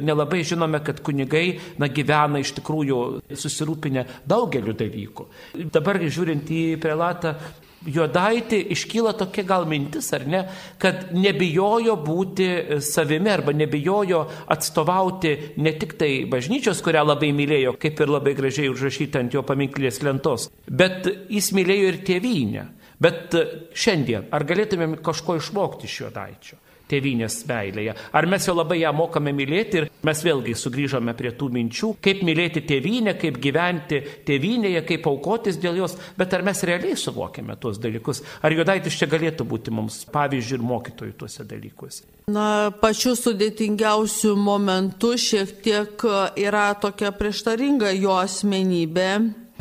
nelabai 0.04 0.42
žinome, 0.44 0.82
kad 0.84 0.98
kunigai 1.06 1.62
na, 1.80 1.88
gyvena 1.88 2.42
iš 2.44 2.58
tikrųjų 2.58 2.98
susirūpinę 3.32 4.04
daugeliu 4.28 4.74
dalykų. 4.76 5.28
Dabar 5.72 6.02
žiūrint 6.04 6.52
į 6.52 6.64
prelatą 6.84 7.38
Juodaitį 7.86 8.60
iškyla 8.74 9.14
tokia 9.20 9.44
gal 9.48 9.68
mintis, 9.70 10.10
ar 10.16 10.26
ne, 10.28 10.42
kad 10.82 11.12
nebijojo 11.14 11.94
būti 12.02 12.48
savimi 12.84 13.30
arba 13.30 13.54
nebijojo 13.54 14.24
atstovauti 14.54 15.34
ne 15.62 15.74
tik 15.78 15.94
tai 16.00 16.12
bažnyčios, 16.30 16.82
kurią 16.86 17.06
labai 17.06 17.30
mylėjo, 17.38 17.76
kaip 17.80 18.02
ir 18.02 18.12
labai 18.12 18.34
gražiai 18.38 18.72
užrašyta 18.74 19.22
ant 19.22 19.38
jo 19.38 19.46
paminklės 19.46 20.02
lentos, 20.04 20.50
bet 20.68 21.06
jis 21.30 21.54
mylėjo 21.54 21.94
ir 21.94 22.02
tėvynę. 22.08 22.68
Bet 22.98 23.36
šiandien, 23.78 24.32
ar 24.34 24.42
galėtumėm 24.50 24.98
kažko 25.06 25.38
išmokti 25.38 25.86
iš 25.86 26.00
Juodaičio? 26.02 26.58
Tėvynės 26.90 27.40
meilėje. 27.50 27.96
Ar 28.16 28.28
mes 28.30 28.48
jau 28.48 28.56
labai 28.58 28.82
ją 28.82 28.92
mokame 28.96 29.34
mylėti 29.36 29.82
ir 29.82 29.88
mes 30.08 30.24
vėlgi 30.24 30.56
sugrįžome 30.58 31.14
prie 31.18 31.34
tų 31.38 31.50
minčių, 31.56 31.94
kaip 32.04 32.24
mylėti 32.28 32.64
tėvynę, 32.68 33.18
kaip 33.22 33.40
gyventi 33.44 34.02
tėvynėje, 34.28 34.84
kaip 34.88 35.08
aukotis 35.10 35.60
dėl 35.62 35.82
jos, 35.84 35.98
bet 36.18 36.34
ar 36.34 36.46
mes 36.48 36.64
realiai 36.68 36.98
suvokiame 37.00 37.58
tuos 37.62 37.80
dalykus? 37.84 38.24
Ar 38.42 38.56
Judaitis 38.56 38.98
čia 39.00 39.10
galėtų 39.12 39.48
būti 39.48 39.74
mums 39.74 40.04
pavyzdžių 40.14 40.60
ir 40.60 40.68
mokytojų 40.72 41.18
tuose 41.24 41.48
dalykuose? 41.48 42.06
Na, 42.34 42.72
pačiu 42.82 43.16
sudėtingiausiu 43.16 44.36
momentu 44.36 45.14
šiek 45.22 45.58
tiek 45.64 46.08
yra 46.36 46.70
tokia 46.82 47.14
prieštaringa 47.16 47.94
jo 47.96 48.18
asmenybė. 48.20 49.12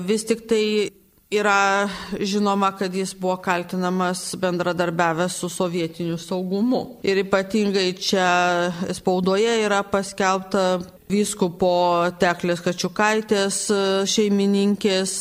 Vis 0.07 0.27
tik 0.29 0.43
tai 0.51 0.65
Yra 1.31 1.89
žinoma, 2.21 2.71
kad 2.79 2.95
jis 2.95 3.11
buvo 3.19 3.37
kaltinamas 3.43 4.37
bendradarbiavęs 4.39 5.41
su 5.41 5.49
sovietiniu 5.51 6.19
saugumu. 6.23 7.01
Ir 7.03 7.19
ypatingai 7.25 7.97
čia 7.99 8.29
spaudoje 8.95 9.57
yra 9.65 9.83
paskelbta 9.83 10.79
vyskupo 11.11 11.73
Teklės 12.23 12.63
Kačiukaitės 12.63 13.59
šeimininkės 14.15 15.19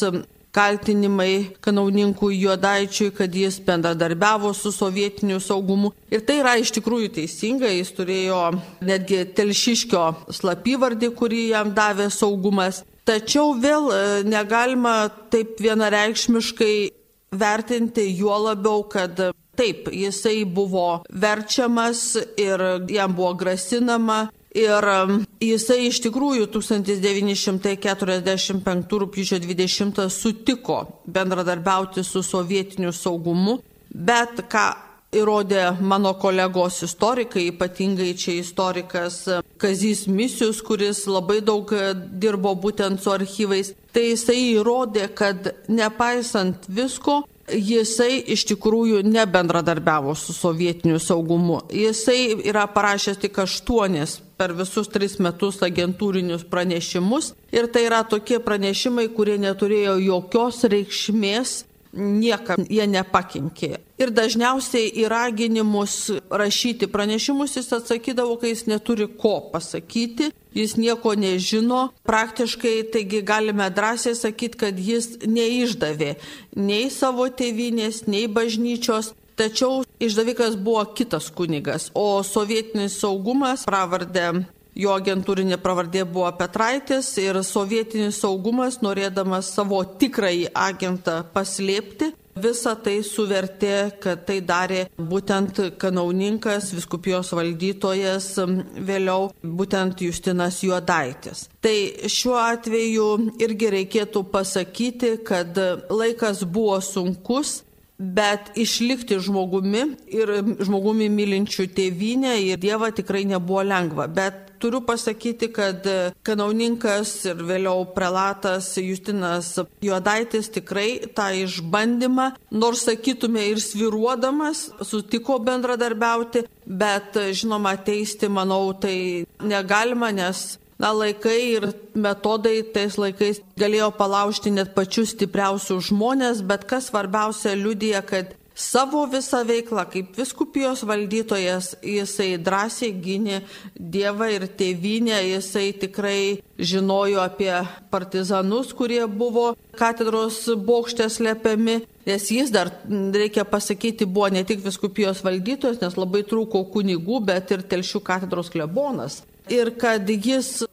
kaltinimai 0.55 1.57
kanauninkų 1.65 2.29
juodaičiui, 2.31 3.09
kad 3.17 3.33
jis 3.35 3.57
bendradarbiavo 3.65 4.53
su 4.53 4.71
sovietiniu 4.71 5.41
saugumu. 5.43 5.91
Ir 6.13 6.21
tai 6.21 6.39
yra 6.43 6.55
iš 6.61 6.71
tikrųjų 6.77 7.11
teisinga, 7.17 7.73
jis 7.73 7.91
turėjo 7.97 8.41
netgi 8.85 9.25
telšiškio 9.35 10.05
slapyvardį, 10.37 11.11
kurį 11.17 11.47
jam 11.49 11.73
davė 11.75 12.11
saugumas. 12.13 12.85
Tačiau 13.05 13.51
vėl 13.61 13.91
e, 13.93 13.97
negalima 14.25 15.13
taip 15.29 15.59
vienareikšmiškai 15.61 16.89
vertinti 17.37 18.01
juo 18.17 18.33
labiau, 18.47 18.81
kad 18.89 19.19
e, 19.21 19.29
taip, 19.55 19.87
jisai 19.93 20.41
buvo 20.49 21.05
verčiamas 21.13 22.17
ir 22.41 22.81
jam 22.89 23.13
buvo 23.13 23.37
grasinama. 23.37 24.33
Ir 24.57 24.81
e, 24.89 25.21
jisai 25.51 25.85
iš 25.91 26.01
tikrųjų 26.07 26.49
1945 26.55 28.97
rūpjūčio 29.03 29.37
20 29.43 30.09
sutiko 30.09 30.79
bendradarbiauti 31.05 32.01
su 32.03 32.23
sovietiniu 32.25 32.91
saugumu, 32.95 33.59
bet 33.93 34.41
ką 34.49 34.84
įrodė 35.15 35.63
mano 35.81 36.13
kolegos 36.21 36.81
istorikai, 36.85 37.47
ypatingai 37.51 38.13
čia 38.19 38.39
istorikas 38.41 39.21
Kazys 39.61 40.05
Misius, 40.07 40.61
kuris 40.65 41.05
labai 41.07 41.41
daug 41.45 41.71
dirbo 42.11 42.55
būtent 42.55 43.01
su 43.03 43.13
archyvais. 43.13 43.73
Tai 43.95 44.03
jisai 44.03 44.41
įrodė, 44.57 45.07
kad 45.15 45.53
nepaisant 45.71 46.67
visko, 46.67 47.23
jisai 47.51 48.19
iš 48.33 48.45
tikrųjų 48.49 49.03
nebendradarbiavo 49.05 50.15
su 50.17 50.33
sovietiniu 50.33 50.99
saugumu. 50.99 51.61
Jisai 51.73 52.35
yra 52.43 52.65
parašęs 52.71 53.21
tik 53.21 53.39
aštuonis 53.43 54.19
per 54.37 54.53
visus 54.57 54.89
tris 54.91 55.19
metus 55.23 55.61
agentūrinius 55.63 56.45
pranešimus 56.49 57.33
ir 57.55 57.69
tai 57.71 57.85
yra 57.87 58.03
tokie 58.03 58.41
pranešimai, 58.43 59.07
kurie 59.15 59.37
neturėjo 59.41 59.97
jokios 60.01 60.63
reikšmės 60.71 61.61
niekam 61.95 62.65
jie 62.69 62.87
nepakinkė. 62.87 63.77
Ir 63.95 64.11
dažniausiai 64.11 64.89
į 64.99 65.05
raginimus 65.07 66.09
rašyti 66.27 66.89
pranešimus 66.91 67.55
jis 67.55 67.69
atsakydavo, 67.77 68.35
kai 68.41 68.51
jis 68.51 68.65
neturi 68.67 69.07
ko 69.07 69.37
pasakyti, 69.53 70.33
jis 70.55 70.75
nieko 70.75 71.13
nežino. 71.15 71.89
Praktiškai, 72.03 72.73
taigi 72.91 73.21
galime 73.23 73.69
drąsiai 73.71 74.17
sakyti, 74.19 74.59
kad 74.65 74.79
jis 74.79 75.13
neišdavė 75.23 76.17
nei 76.59 76.89
savo 76.91 77.29
tėvinės, 77.31 78.03
nei 78.11 78.27
bažnyčios. 78.27 79.13
Tačiau 79.35 79.83
išdavikas 79.99 80.55
buvo 80.55 80.83
kitas 80.95 81.27
kunigas, 81.31 81.89
o 81.91 82.23
sovietinis 82.23 82.99
saugumas 83.01 83.65
pravardę 83.67 84.45
Jo 84.75 84.91
agentūrinė 84.99 85.55
pravardė 85.63 86.01
buvo 86.03 86.27
Petraitis 86.35 87.13
ir 87.23 87.37
sovietinis 87.47 88.17
saugumas, 88.19 88.81
norėdamas 88.83 89.53
savo 89.55 89.79
tikrąjį 90.01 90.49
agentą 90.51 91.21
paslėpti, 91.31 92.09
visą 92.39 92.75
tai 92.83 92.99
suvertė, 93.05 93.75
kad 94.03 94.25
tai 94.27 94.39
darė 94.43 94.85
būtent 94.97 95.61
kanauninkas, 95.81 96.71
viskupijos 96.75 97.31
valdytojas, 97.35 98.31
vėliau 98.75 99.29
būtent 99.41 100.03
Justinas 100.05 100.61
Juodaitis. 100.63 101.47
Tai 101.63 101.75
šiuo 102.11 102.35
atveju 102.41 103.07
irgi 103.41 103.71
reikėtų 103.79 104.25
pasakyti, 104.33 105.15
kad 105.25 105.57
laikas 105.89 106.43
buvo 106.43 106.81
sunkus, 106.83 107.61
bet 107.97 108.51
išlikti 108.59 109.17
žmogumi 109.23 109.85
ir 110.11 110.31
žmogumi 110.59 111.07
mylinčių 111.07 111.69
tėvynę 111.77 112.35
ir 112.43 112.59
Dievą 112.59 112.91
tikrai 112.95 113.23
nebuvo 113.29 113.63
lengva. 113.63 114.09
Bet 114.11 114.44
turiu 114.65 114.81
pasakyti, 114.81 115.51
kad 115.53 115.85
kanauninkas 116.25 117.13
ir 117.29 117.45
vėliau 117.45 117.85
prelatas 117.93 118.71
Justinas 118.81 119.51
Juodaitis 119.85 120.49
tikrai 120.57 121.05
tą 121.13 121.29
išbandymą, 121.43 122.31
nors 122.49 122.87
sakytume 122.89 123.45
ir 123.51 123.61
sviruodamas, 123.61 124.71
sutiko 124.81 125.37
bendradarbiauti, 125.45 126.47
bet 126.65 127.21
žinoma, 127.37 127.77
teisti, 127.85 128.31
manau, 128.31 128.73
tai 128.73 128.97
negalima, 129.45 130.09
nes 130.15 130.55
Na, 130.75 130.89
laikai 130.91 131.39
ir 131.55 131.65
metodai 131.95 132.57
tais 132.75 132.97
laikais 132.99 133.37
galėjo 133.55 133.93
palaužti 133.95 134.51
net 134.51 134.73
pačius 134.75 135.13
stipriausius 135.15 135.87
žmonės, 135.87 136.41
bet 136.43 136.65
kas 136.67 136.89
svarbiausia 136.89 137.53
liudija, 137.55 138.01
kad 138.03 138.33
savo 138.55 139.03
visą 139.11 139.43
veiklą 139.45 139.83
kaip 139.91 140.15
viskupijos 140.15 140.85
valdytojas 140.87 141.75
jisai 141.83 142.37
drąsiai 142.39 142.93
gynė 143.03 143.41
Dievą 143.75 144.29
ir 144.31 144.47
tėvynę, 144.47 145.19
jisai 145.27 145.73
tikrai 145.75 146.39
žinojo 146.57 147.19
apie 147.21 147.51
partizanus, 147.91 148.71
kurie 148.73 149.03
buvo 149.07 149.51
katedros 149.75 150.39
bokštė 150.55 151.09
slepiami, 151.11 151.81
nes 152.07 152.31
jis 152.31 152.51
dar, 152.55 152.71
reikia 152.87 153.43
pasakyti, 153.43 154.07
buvo 154.07 154.31
ne 154.31 154.45
tik 154.47 154.63
viskupijos 154.63 155.21
valdytojas, 155.25 155.81
nes 155.83 155.99
labai 155.99 156.23
trūko 156.23 156.63
kunigų, 156.71 157.21
bet 157.27 157.51
ir 157.51 157.67
telšių 157.75 158.03
katedros 158.07 158.53
klebonas 158.55 159.23
ir 159.51 159.75
kad 159.77 160.09
jis 160.09 160.63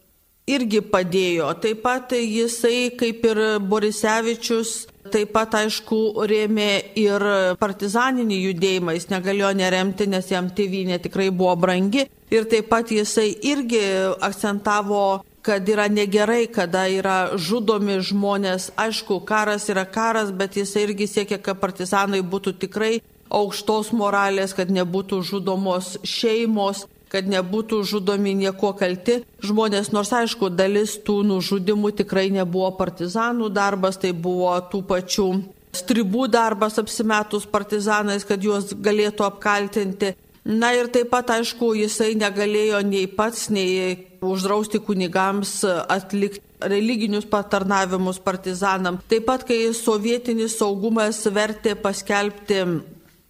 irgi 0.49 0.81
padėjo. 0.83 1.51
Taip 1.63 1.83
pat 1.85 2.15
jisai, 2.17 2.93
kaip 2.99 3.25
ir 3.29 3.43
Borisevičius, 3.61 4.87
taip 5.13 5.33
pat 5.35 5.55
aišku 5.61 6.27
rėmė 6.29 6.71
ir 6.99 7.25
partizaninį 7.61 8.39
judėjimą, 8.49 8.97
jis 8.97 9.11
negalėjo 9.13 9.53
neremti, 9.61 10.09
nes 10.11 10.31
jam 10.33 10.49
tėvynė 10.51 10.99
tikrai 11.05 11.31
buvo 11.31 11.55
brangi. 11.67 12.09
Ir 12.33 12.49
taip 12.49 12.71
pat 12.73 12.91
jisai 12.91 13.29
irgi 13.53 13.85
akcentavo 14.21 15.23
kad 15.43 15.69
yra 15.69 15.89
negerai, 15.91 16.47
kada 16.47 16.87
yra 16.87 17.35
žudomi 17.35 17.99
žmonės. 18.07 18.71
Aišku, 18.79 19.19
karas 19.27 19.67
yra 19.73 19.85
karas, 19.85 20.31
bet 20.31 20.57
jis 20.57 20.77
irgi 20.79 21.09
siekia, 21.11 21.41
kad 21.43 21.59
partizanai 21.59 22.23
būtų 22.23 22.55
tikrai 22.63 23.01
aukštos 23.33 23.91
moralės, 23.97 24.55
kad 24.55 24.71
nebūtų 24.71 25.23
žudomos 25.27 25.97
šeimos 26.07 26.87
kad 27.13 27.29
nebūtų 27.29 27.83
žudomi 27.85 28.33
nieko 28.39 28.73
kalti 28.79 29.21
žmonės, 29.45 29.91
nors 29.93 30.13
aišku, 30.17 30.49
dalis 30.57 30.97
tų 31.05 31.19
nužudimų 31.29 31.93
tikrai 32.01 32.31
nebuvo 32.33 32.71
partizanų 32.79 33.51
darbas, 33.53 34.01
tai 34.01 34.15
buvo 34.17 34.55
tų 34.73 34.81
pačių 34.89 35.29
stribų 35.77 36.27
darbas 36.33 36.79
apsimetus 36.81 37.45
partizanais, 37.49 38.25
kad 38.29 38.43
juos 38.45 38.73
galėtų 38.73 39.27
apkaltinti. 39.29 40.15
Na 40.43 40.73
ir 40.75 40.89
taip 40.91 41.13
pat, 41.13 41.31
aišku, 41.31 41.71
jisai 41.79 42.17
negalėjo 42.19 42.81
nei 42.83 43.07
pats, 43.07 43.47
nei 43.53 44.09
uždrausti 44.23 44.81
kunigams 44.83 45.61
atlikti 45.63 46.43
religinius 46.63 47.27
patarnavimus 47.31 48.19
partizanam. 48.23 48.99
Taip 49.11 49.27
pat, 49.29 49.45
kai 49.47 49.71
sovietinis 49.77 50.57
saugumas 50.59 51.23
vertė 51.31 51.77
paskelbti 51.79 52.65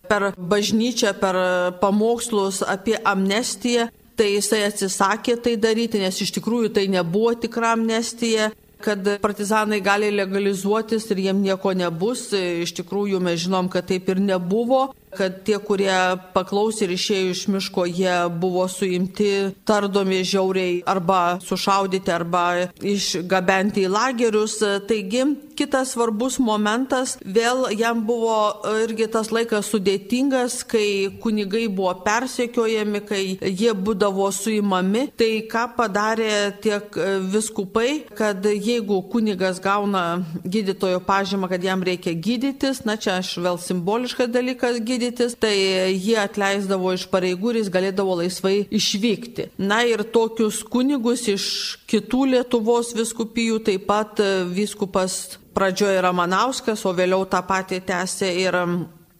per 0.09 0.33
bažnyčią, 0.37 1.15
per 1.21 1.38
pamokslus 1.83 2.62
apie 2.67 2.97
amnestiją, 3.05 3.88
tai 4.17 4.35
jisai 4.35 4.65
atsisakė 4.69 5.38
tai 5.45 5.57
daryti, 5.61 6.01
nes 6.03 6.19
iš 6.21 6.35
tikrųjų 6.37 6.73
tai 6.77 6.88
nebuvo 6.93 7.33
tikra 7.45 7.73
amnestija 7.77 8.51
kad 8.83 9.07
partizanai 9.23 9.81
gali 9.81 10.11
legalizuotis 10.11 11.07
ir 11.11 11.21
jiem 11.27 11.43
nieko 11.45 11.71
nebus. 11.79 12.33
Iš 12.35 12.75
tikrųjų 12.81 13.21
mes 13.23 13.45
žinom, 13.45 13.71
kad 13.71 13.87
taip 13.87 14.11
ir 14.11 14.21
nebuvo 14.21 14.88
kad 15.16 15.42
tie, 15.46 15.59
kurie 15.62 15.92
paklausė 16.35 16.87
ir 16.87 16.94
išėjo 16.96 17.33
iš 17.33 17.44
miško, 17.53 17.87
jie 17.90 18.16
buvo 18.42 18.64
suimti, 18.70 19.53
tardomi 19.68 20.22
žiauriai 20.27 20.81
arba 20.88 21.38
sušaudyti, 21.44 22.12
arba 22.12 22.44
išgabenti 22.81 23.87
į 23.87 23.92
lagerius. 23.92 24.59
Taigi, 24.88 25.25
kitas 25.59 25.92
svarbus 25.94 26.38
momentas, 26.42 27.16
vėl 27.22 27.68
jam 27.77 28.03
buvo 28.07 28.37
irgi 28.83 29.09
tas 29.12 29.31
laikas 29.35 29.68
sudėtingas, 29.72 30.62
kai 30.68 31.12
kunigai 31.22 31.66
buvo 31.68 31.92
persekiojami, 32.07 33.03
kai 33.07 33.22
jie 33.37 33.75
būdavo 33.77 34.31
suimami. 34.35 35.07
Tai 35.18 35.31
ką 35.53 35.66
padarė 35.77 36.33
tiek 36.64 36.96
viskupai, 37.33 38.09
kad 38.16 38.44
jeigu 38.48 39.03
kunigas 39.12 39.61
gauna 39.62 40.22
gydytojo 40.44 41.03
pažymą, 41.07 41.51
kad 41.53 41.64
jam 41.64 41.85
reikia 41.85 42.14
gydytis, 42.16 42.85
na 42.88 42.96
čia 42.96 43.18
aš 43.20 43.37
vėl 43.42 43.61
simboliškas 43.61 44.33
dalykas 44.33 44.81
gydytis, 44.81 45.02
gydytis, 45.03 45.35
tai 45.38 45.55
jie 45.91 46.17
atleisdavo 46.23 46.95
iš 46.95 47.09
pareigų 47.11 47.53
ir 47.53 47.61
jis 47.62 47.71
galėdavo 47.75 48.17
laisvai 48.23 48.69
išvykti. 48.71 49.51
Na 49.59 49.83
ir 49.88 50.05
tokius 50.15 50.62
kunigus 50.62 51.27
iš 51.33 51.45
kitų 51.91 52.25
Lietuvos 52.37 52.95
viskupijų 52.97 53.62
taip 53.67 53.87
pat 53.91 54.23
viskupas 54.53 55.38
pradžioje 55.53 56.01
Ramanauskas, 56.03 56.85
o 56.87 56.95
vėliau 56.97 57.27
tą 57.29 57.43
patį 57.45 57.83
tęsė 57.88 58.31
ir 58.47 58.59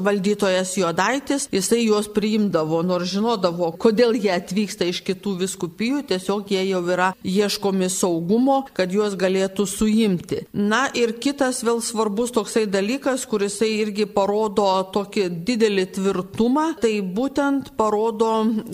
valdytojas 0.05 0.75
Jodaitis, 0.77 1.49
jisai 1.53 1.85
juos 1.87 2.09
priimdavo, 2.13 2.83
nors 2.87 3.11
žinodavo, 3.13 3.73
kodėl 3.81 4.17
jie 4.19 4.33
atvyksta 4.35 4.89
iš 4.91 5.03
kitų 5.07 5.37
viskupijų, 5.43 6.03
tiesiog 6.11 6.53
jie 6.53 6.63
jau 6.69 6.83
yra 6.93 7.13
ieškomi 7.25 7.89
saugumo, 7.93 8.63
kad 8.77 8.93
juos 8.95 9.17
galėtų 9.19 9.67
suimti. 9.69 10.43
Na 10.53 10.85
ir 10.99 11.15
kitas 11.23 11.63
vėl 11.67 11.83
svarbus 11.85 12.35
toksai 12.35 12.67
dalykas, 12.71 13.27
kuris 13.31 13.61
irgi 13.63 14.07
parodo 14.11 14.69
tokį 14.95 15.29
didelį 15.47 15.87
tvirtumą, 15.97 16.67
tai 16.83 16.95
būtent 17.03 17.73
parodo, 17.79 18.33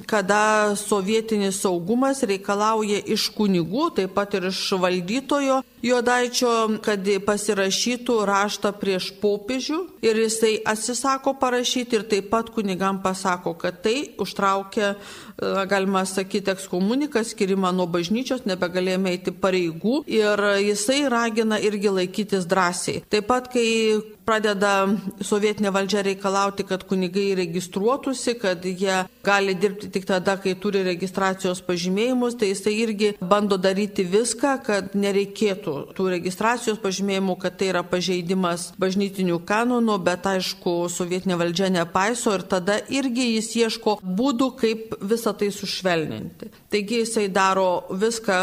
kada 0.08 0.74
sovietinis 0.78 1.60
saugumas 1.64 2.22
reikalauja 2.26 3.02
iš 3.06 3.28
kunigų, 3.36 3.90
taip 3.98 4.14
pat 4.16 4.38
ir 4.38 4.48
iš 4.52 4.62
valdytojo 4.80 5.62
Jodaičio, 5.78 6.80
kad 6.82 7.06
pasirašytų 7.26 8.16
raštą 8.26 8.72
prieš 8.80 9.12
popiežių 9.22 9.78
ir 10.02 10.18
jisai 10.24 10.56
atsisako 10.66 11.17
parašyti 11.40 11.98
ir 11.98 12.04
taip 12.10 12.30
pat 12.32 12.50
kunigam 12.54 13.02
pasako, 13.02 13.54
kad 13.58 13.82
tai 13.82 14.14
užtraukia 14.18 14.94
galima 15.70 16.04
sakyti, 16.06 16.50
ekskomunikas, 16.50 17.32
skirimą 17.34 17.70
nuo 17.76 17.86
bažnyčios, 17.90 18.44
nebegalėjome 18.48 19.12
eiti 19.14 19.34
pareigų 19.34 20.02
ir 20.10 20.42
jisai 20.64 21.04
ragina 21.12 21.60
irgi 21.62 21.92
laikytis 21.94 22.48
drąsiai. 22.50 23.04
Taip 23.10 23.28
pat, 23.30 23.50
kai 23.52 23.68
pradeda 24.28 24.72
sovietinė 25.24 25.72
valdžia 25.72 26.04
reikalauti, 26.10 26.66
kad 26.68 26.84
kunigai 26.88 27.30
registruotųsi, 27.38 28.36
kad 28.40 28.64
jie 28.68 29.02
gali 29.24 29.54
dirbti 29.56 29.88
tik 29.92 30.04
tada, 30.08 30.36
kai 30.40 30.54
turi 30.60 30.84
registracijos 30.86 31.62
pažymėjimus, 31.64 32.36
tai 32.38 32.52
jisai 32.52 32.74
irgi 32.82 33.10
bando 33.20 33.56
daryti 33.60 34.04
viską, 34.08 34.54
kad 34.66 34.94
nereikėtų 34.98 35.76
tų 35.96 36.08
registracijos 36.16 36.80
pažymėjimų, 36.84 37.38
kad 37.40 37.58
tai 37.60 37.72
yra 37.72 37.84
pažeidimas 37.86 38.70
bažnytinių 38.80 39.40
kanonų, 39.48 39.98
bet 40.04 40.28
aišku, 40.28 40.76
sovietinė 40.92 41.38
valdžia 41.40 41.72
nepaiso 41.80 42.36
ir 42.36 42.44
tada 42.48 42.78
irgi 42.92 43.30
jis 43.34 43.52
ieško 43.64 43.98
būdų, 44.04 44.50
kaip 44.60 44.98
visą 45.00 45.34
tai 45.38 45.52
sušvelninti. 45.54 46.52
Taigi 46.72 47.04
jisai 47.04 47.28
daro 47.32 47.70
viską 47.90 48.42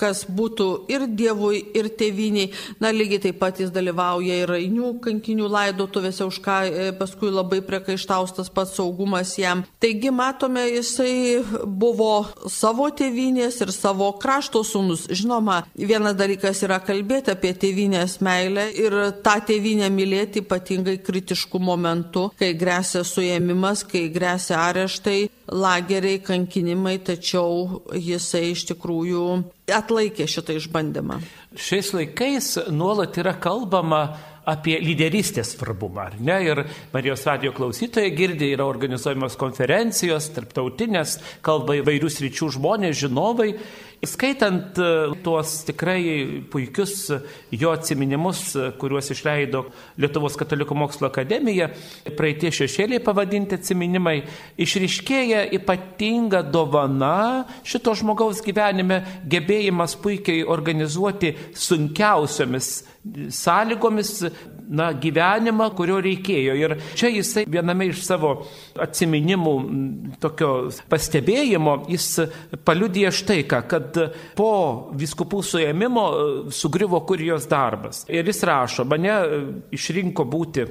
kas 0.00 0.24
būtų 0.24 0.68
ir 0.92 1.06
Dievui, 1.20 1.60
ir 1.76 1.90
tėviniai. 2.00 2.50
Na, 2.80 2.92
lygiai 2.94 3.20
taip 3.26 3.40
pat 3.42 3.60
jis 3.60 3.72
dalyvauja 3.74 4.40
ir 4.42 4.50
rainių 4.50 4.94
kankinių 5.04 5.48
laidotuvėse, 5.52 6.24
už 6.26 6.40
ką 6.44 6.56
e, 6.66 6.88
paskui 6.96 7.32
labai 7.32 7.60
priekaištaustas 7.66 8.50
pats 8.54 8.76
saugumas 8.78 9.34
jam. 9.38 9.64
Taigi, 9.82 10.12
matome, 10.14 10.64
jisai 10.70 11.42
buvo 11.64 12.26
savo 12.50 12.88
tėvinės 12.96 13.60
ir 13.64 13.74
savo 13.74 14.12
krašto 14.20 14.62
sūnus. 14.66 15.06
Žinoma, 15.10 15.62
vienas 15.76 16.16
dalykas 16.18 16.62
yra 16.66 16.80
kalbėti 16.84 17.34
apie 17.34 17.52
tėvinės 17.60 18.18
meilę 18.24 18.68
ir 18.80 18.96
tą 19.24 19.36
tėvinę 19.50 19.90
mylėti 19.92 20.44
ypatingai 20.44 20.98
kritiškų 21.04 21.60
momentų, 21.70 22.30
kai 22.40 22.52
grėsia 22.58 23.04
suėmimas, 23.06 23.84
kai 23.88 24.06
grėsia 24.12 24.58
areštai, 24.68 25.20
lageriai, 25.50 26.20
kankinimai, 26.22 26.98
tačiau 27.04 27.82
jisai 27.94 28.50
iš 28.54 28.68
tikrųjų 28.70 29.24
atlaikė 29.70 29.89
šitą 30.30 30.56
išbandymą. 30.58 31.20
Šiais 31.58 31.92
laikais 31.96 32.54
nuolat 32.70 33.18
yra 33.20 33.34
kalbama 33.42 34.04
apie 34.48 34.78
lyderystės 34.82 35.54
svarbumą, 35.54 36.06
ar 36.08 36.16
ne? 36.20 36.38
Ir 36.46 36.62
Marijos 36.94 37.26
radio 37.28 37.52
klausytojai 37.56 38.12
girdi, 38.16 38.52
yra 38.54 38.66
organizuojamos 38.68 39.36
konferencijos, 39.40 40.30
tarptautinės, 40.34 41.18
kalba 41.44 41.78
įvairius 41.80 42.20
ryčių 42.24 42.50
žmonės, 42.56 42.98
žinovai. 43.04 43.52
Skaitant 44.00 44.78
e, 44.80 44.84
tuos 45.20 45.58
tikrai 45.68 46.40
puikius 46.48 47.10
jo 47.52 47.72
atminimus, 47.74 48.54
e, 48.56 48.70
kuriuos 48.80 49.10
išleido 49.12 49.66
Lietuvos 50.00 50.38
katalikų 50.40 50.78
mokslo 50.80 51.10
akademija, 51.10 51.68
praeitie 52.16 52.48
šešėliai 52.48 53.02
pavadinti 53.04 53.58
atminimai, 53.58 54.22
išriškėja 54.56 55.42
ypatinga 55.58 56.40
dovana 56.48 57.44
šito 57.60 57.92
žmogaus 58.00 58.40
gyvenime, 58.46 59.02
gebėjimas 59.28 59.98
puikiai 60.00 60.46
organizuoti 60.48 61.34
sunkiausiomis 61.52 62.72
sąlygomis 63.30 64.24
na, 64.70 64.90
gyvenimą, 64.94 65.70
kurio 65.74 65.98
reikėjo. 66.04 66.54
Ir 66.58 66.74
čia 66.98 67.08
jisai 67.10 67.46
viename 67.48 67.88
iš 67.90 68.04
savo 68.06 68.34
atsiminimų, 68.80 69.54
tokio 70.22 70.50
pastebėjimo, 70.92 71.76
jis 71.90 72.08
paliudė 72.66 73.10
štai 73.14 73.40
ką, 73.50 73.62
kad 73.70 73.89
po 74.36 74.52
viskupų 74.98 75.40
suėmimo 75.46 76.04
e, 76.10 76.28
sugrivo 76.54 77.00
kurijos 77.08 77.48
darbas. 77.50 78.04
Ir 78.08 78.28
jis 78.28 78.44
rašo, 78.46 78.86
mane 78.88 79.10
e, 79.10 79.42
išrinko 79.76 80.26
būti 80.28 80.66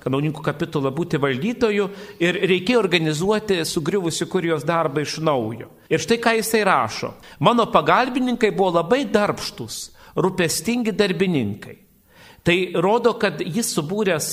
kanauninkų 0.00 0.42
kapitulą 0.44 0.92
būti 0.96 1.20
valdytoju 1.20 1.86
ir 2.24 2.38
reikėjo 2.48 2.80
organizuoti 2.80 3.60
sugriuvusi 3.68 4.26
kurijos 4.32 4.64
darbą 4.64 5.04
iš 5.04 5.18
naujo. 5.24 5.68
Ir 5.92 6.00
štai 6.00 6.16
ką 6.22 6.34
jisai 6.38 6.62
rašo. 6.64 7.12
Mano 7.44 7.68
pagalbininkai 7.72 8.52
buvo 8.56 8.78
labai 8.78 9.04
darbštus, 9.12 9.82
rūpestingi 10.16 10.96
darbininkai. 10.96 11.76
Tai 12.46 12.56
rodo, 12.80 13.12
kad 13.20 13.42
jis 13.44 13.68
subūręs 13.76 14.28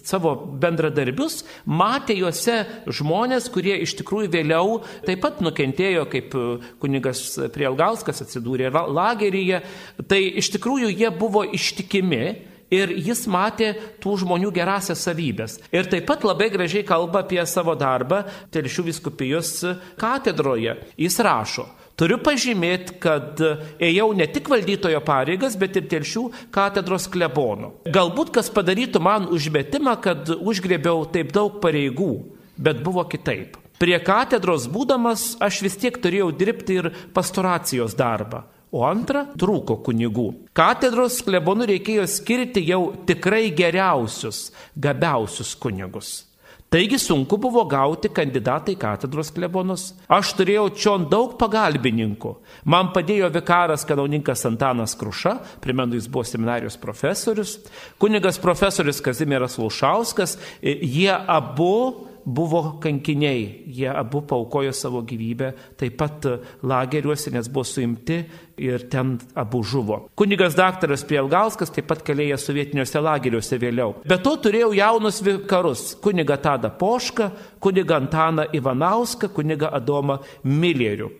savo 0.00 0.32
bendradarbius, 0.62 1.42
matė 1.68 2.16
juose 2.16 2.62
žmonės, 2.88 3.50
kurie 3.52 3.74
iš 3.84 3.98
tikrųjų 3.98 4.30
vėliau 4.32 4.78
taip 5.04 5.20
pat 5.24 5.42
nukentėjo, 5.44 6.06
kaip 6.08 6.36
kunigas 6.80 7.24
Prielgauskas 7.52 8.24
atsidūrė 8.24 8.72
lageryje. 8.72 9.60
Tai 10.08 10.20
iš 10.40 10.54
tikrųjų 10.56 10.88
jie 10.94 11.12
buvo 11.12 11.44
ištikimi 11.44 12.24
ir 12.72 12.94
jis 12.96 13.26
matė 13.30 13.74
tų 14.00 14.16
žmonių 14.22 14.54
gerasias 14.54 15.02
savybės. 15.04 15.58
Ir 15.74 15.90
taip 15.90 16.06
pat 16.08 16.24
labai 16.24 16.48
gražiai 16.54 16.86
kalba 16.86 17.24
apie 17.24 17.42
savo 17.44 17.74
darbą 17.76 18.22
Telšių 18.54 18.86
viskupijos 18.88 19.52
katedroje. 20.00 20.78
Jis 20.96 21.20
rašo, 21.20 21.66
Turiu 22.00 22.16
pažymėti, 22.24 22.94
kad 23.02 23.40
ėjau 23.76 24.06
ne 24.16 24.24
tik 24.32 24.46
valdytojo 24.48 25.02
pareigas, 25.04 25.52
bet 25.60 25.74
ir 25.76 25.84
telšių 25.90 26.22
katedros 26.54 27.04
klebono. 27.12 27.74
Galbūt 27.92 28.30
kas 28.38 28.48
padarytų 28.54 29.02
man 29.04 29.26
užmetimą, 29.28 29.98
kad 30.00 30.30
užgrėbiau 30.32 31.04
taip 31.12 31.34
daug 31.36 31.58
pareigų, 31.60 32.14
bet 32.56 32.80
buvo 32.86 33.04
kitaip. 33.04 33.58
Prie 33.80 33.98
katedros 34.04 34.64
būdamas 34.72 35.34
aš 35.44 35.60
vis 35.66 35.76
tiek 35.80 36.00
turėjau 36.00 36.30
dirbti 36.40 36.80
ir 36.80 36.90
pastoracijos 37.12 37.92
darbą. 37.96 38.46
O 38.72 38.86
antra, 38.86 39.26
trūko 39.36 39.80
kunigų. 39.84 40.26
Katedros 40.56 41.20
klebonų 41.26 41.68
reikėjo 41.74 42.08
skirti 42.08 42.64
jau 42.68 42.94
tikrai 43.08 43.50
geriausius, 43.52 44.46
gabiausius 44.72 45.52
kunigus. 45.60 46.29
Taigi 46.70 47.00
sunku 47.02 47.34
buvo 47.42 47.64
gauti 47.66 48.06
kandidatą 48.14 48.70
į 48.70 48.76
katedros 48.78 49.32
klebonus. 49.34 49.88
Aš 50.06 50.36
turėjau 50.38 50.68
čia 50.70 50.92
daug 51.10 51.32
pagalbininkų. 51.40 52.30
Man 52.70 52.92
padėjo 52.94 53.26
vikaras 53.34 53.82
kanauninkas 53.88 54.46
Antanas 54.46 54.94
Kruša, 54.94 55.32
primenu, 55.64 55.98
jis 55.98 56.06
buvo 56.06 56.22
seminarijos 56.28 56.78
profesorius, 56.78 57.56
kunigas 57.98 58.38
profesorius 58.38 59.02
Kazimieras 59.02 59.58
Laušauskas. 59.58 60.36
Jie 60.62 61.10
abu 61.10 62.06
buvo 62.24 62.78
kankiniai, 62.82 63.64
jie 63.66 63.88
abu 63.88 64.22
paukojo 64.22 64.72
savo 64.76 65.02
gyvybę, 65.06 65.52
taip 65.80 65.96
pat 66.00 66.26
lageriuose, 66.62 67.32
nes 67.34 67.48
buvo 67.48 67.64
suimti 67.64 68.20
ir 68.60 68.86
ten 68.92 69.16
abu 69.34 69.62
žuvo. 69.64 70.00
Kunigas 70.18 70.56
daktaras 70.58 71.04
Prielgauskas 71.08 71.72
taip 71.74 71.88
pat 71.90 72.04
kalėjo 72.06 72.38
sovietiniuose 72.40 73.02
lageriuose 73.02 73.58
vėliau. 73.60 73.94
Be 74.08 74.18
to 74.20 74.36
turėjau 74.36 74.72
jaunus 74.76 75.22
vikarus- 75.24 75.94
kuniga 76.04 76.36
Tada 76.36 76.70
Pošką, 76.70 77.30
kuniga 77.60 77.96
Antaną 77.96 78.46
Ivanauską, 78.52 79.28
kuniga 79.34 79.70
Adomą 79.72 80.20
Milierių 80.44 81.10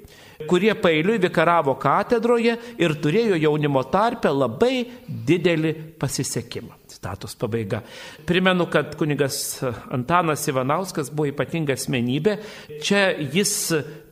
kurie 0.48 0.74
pailiui 0.78 1.20
vikaravo 1.22 1.74
katedroje 1.80 2.56
ir 2.80 2.96
turėjo 3.02 3.38
jaunimo 3.40 3.82
tarpę 3.92 4.32
labai 4.32 4.84
didelį 5.08 5.72
pasisekimą. 6.00 6.76
Citatos 6.90 7.36
pabaiga. 7.38 7.82
Primenu, 8.26 8.66
kad 8.70 8.96
kunigas 8.98 9.60
Antanas 9.92 10.46
Ivanauskas 10.50 11.12
buvo 11.12 11.30
ypatinga 11.30 11.76
asmenybė. 11.78 12.36
Čia 12.82 13.10
jis 13.32 13.54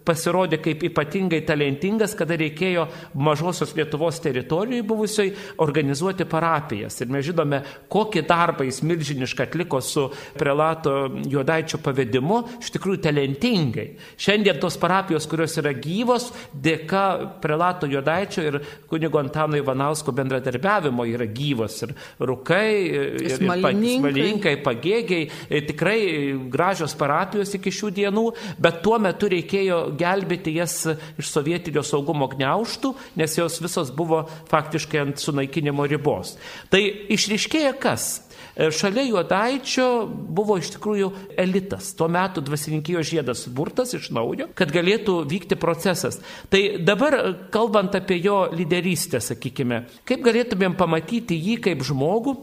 pasirodė 0.09 0.61
kaip 0.65 0.83
ypatingai 0.89 1.43
talentingas, 1.47 2.17
kada 2.19 2.39
reikėjo 2.41 2.87
mažosios 3.21 3.75
Lietuvos 3.77 4.21
teritorijoje 4.25 4.87
buvusioj 4.89 5.29
organizuoti 5.65 6.27
parapijas. 6.29 6.99
Ir 7.03 7.13
mes 7.13 7.27
žinome, 7.29 7.61
kokį 7.93 8.25
darbą 8.29 8.67
jis 8.67 8.81
milžinišką 8.87 9.49
atliko 9.49 9.81
su 9.85 10.09
prelato 10.39 10.95
juodaičio 11.29 11.81
pavedimu, 11.85 12.41
iš 12.63 12.73
tikrųjų 12.77 13.03
talentingai. 13.09 13.87
Šiandien 14.19 14.61
tos 14.63 14.79
parapijos, 14.81 15.29
kurios 15.31 15.57
yra 15.61 15.75
gyvos, 15.77 16.31
dėka 16.53 17.05
prelato 17.43 17.89
juodaičio 17.91 18.47
ir 18.49 18.61
kunigo 18.91 19.21
Antano 19.21 19.59
Ivanausko 19.59 20.15
bendradarbiavimo 20.17 21.07
yra 21.09 21.29
gyvos. 21.29 21.83
Ir 21.87 21.95
rukai, 22.31 22.71
ir, 22.89 23.37
smalininkai, 23.37 24.57
pagėgiai, 24.65 25.29
tikrai 25.69 25.99
gražios 26.51 26.95
parapijos 26.99 27.55
iki 27.59 27.73
šių 27.75 27.93
dienų, 27.99 28.27
bet 28.63 28.81
tuo 28.85 28.99
metu 29.03 29.31
reikėjo 29.33 29.81
gelbėti 29.99 30.55
jas 30.57 30.81
iš 31.19 31.33
sovietinio 31.33 31.85
saugumo 31.87 32.31
gniauštų, 32.33 32.95
nes 33.19 33.37
jos 33.39 33.61
visos 33.65 33.93
buvo 33.95 34.25
faktiškai 34.51 35.03
ant 35.03 35.23
sunaikinimo 35.23 35.87
ribos. 35.91 36.37
Tai 36.73 36.83
išriškėja 37.15 37.75
kas? 37.83 38.09
E, 38.59 38.71
šalia 38.75 39.05
juodaičio 39.07 39.87
buvo 40.09 40.57
iš 40.59 40.73
tikrųjų 40.75 41.13
elitas, 41.39 41.93
tuo 41.99 42.09
metu 42.11 42.43
dvasininkijos 42.43 43.07
žiedas 43.07 43.45
burtas 43.55 43.95
iš 43.95 44.11
naujo, 44.15 44.49
kad 44.59 44.73
galėtų 44.75 45.21
vykti 45.31 45.59
procesas. 45.61 46.19
Tai 46.51 46.63
dabar, 46.83 47.19
kalbant 47.55 47.95
apie 47.95 48.19
jo 48.19 48.41
lyderystę, 48.51 49.23
sakykime, 49.23 49.85
kaip 50.09 50.27
galėtumėm 50.27 50.75
pamatyti 50.79 51.39
jį 51.39 51.59
kaip 51.69 51.87
žmogų, 51.87 52.35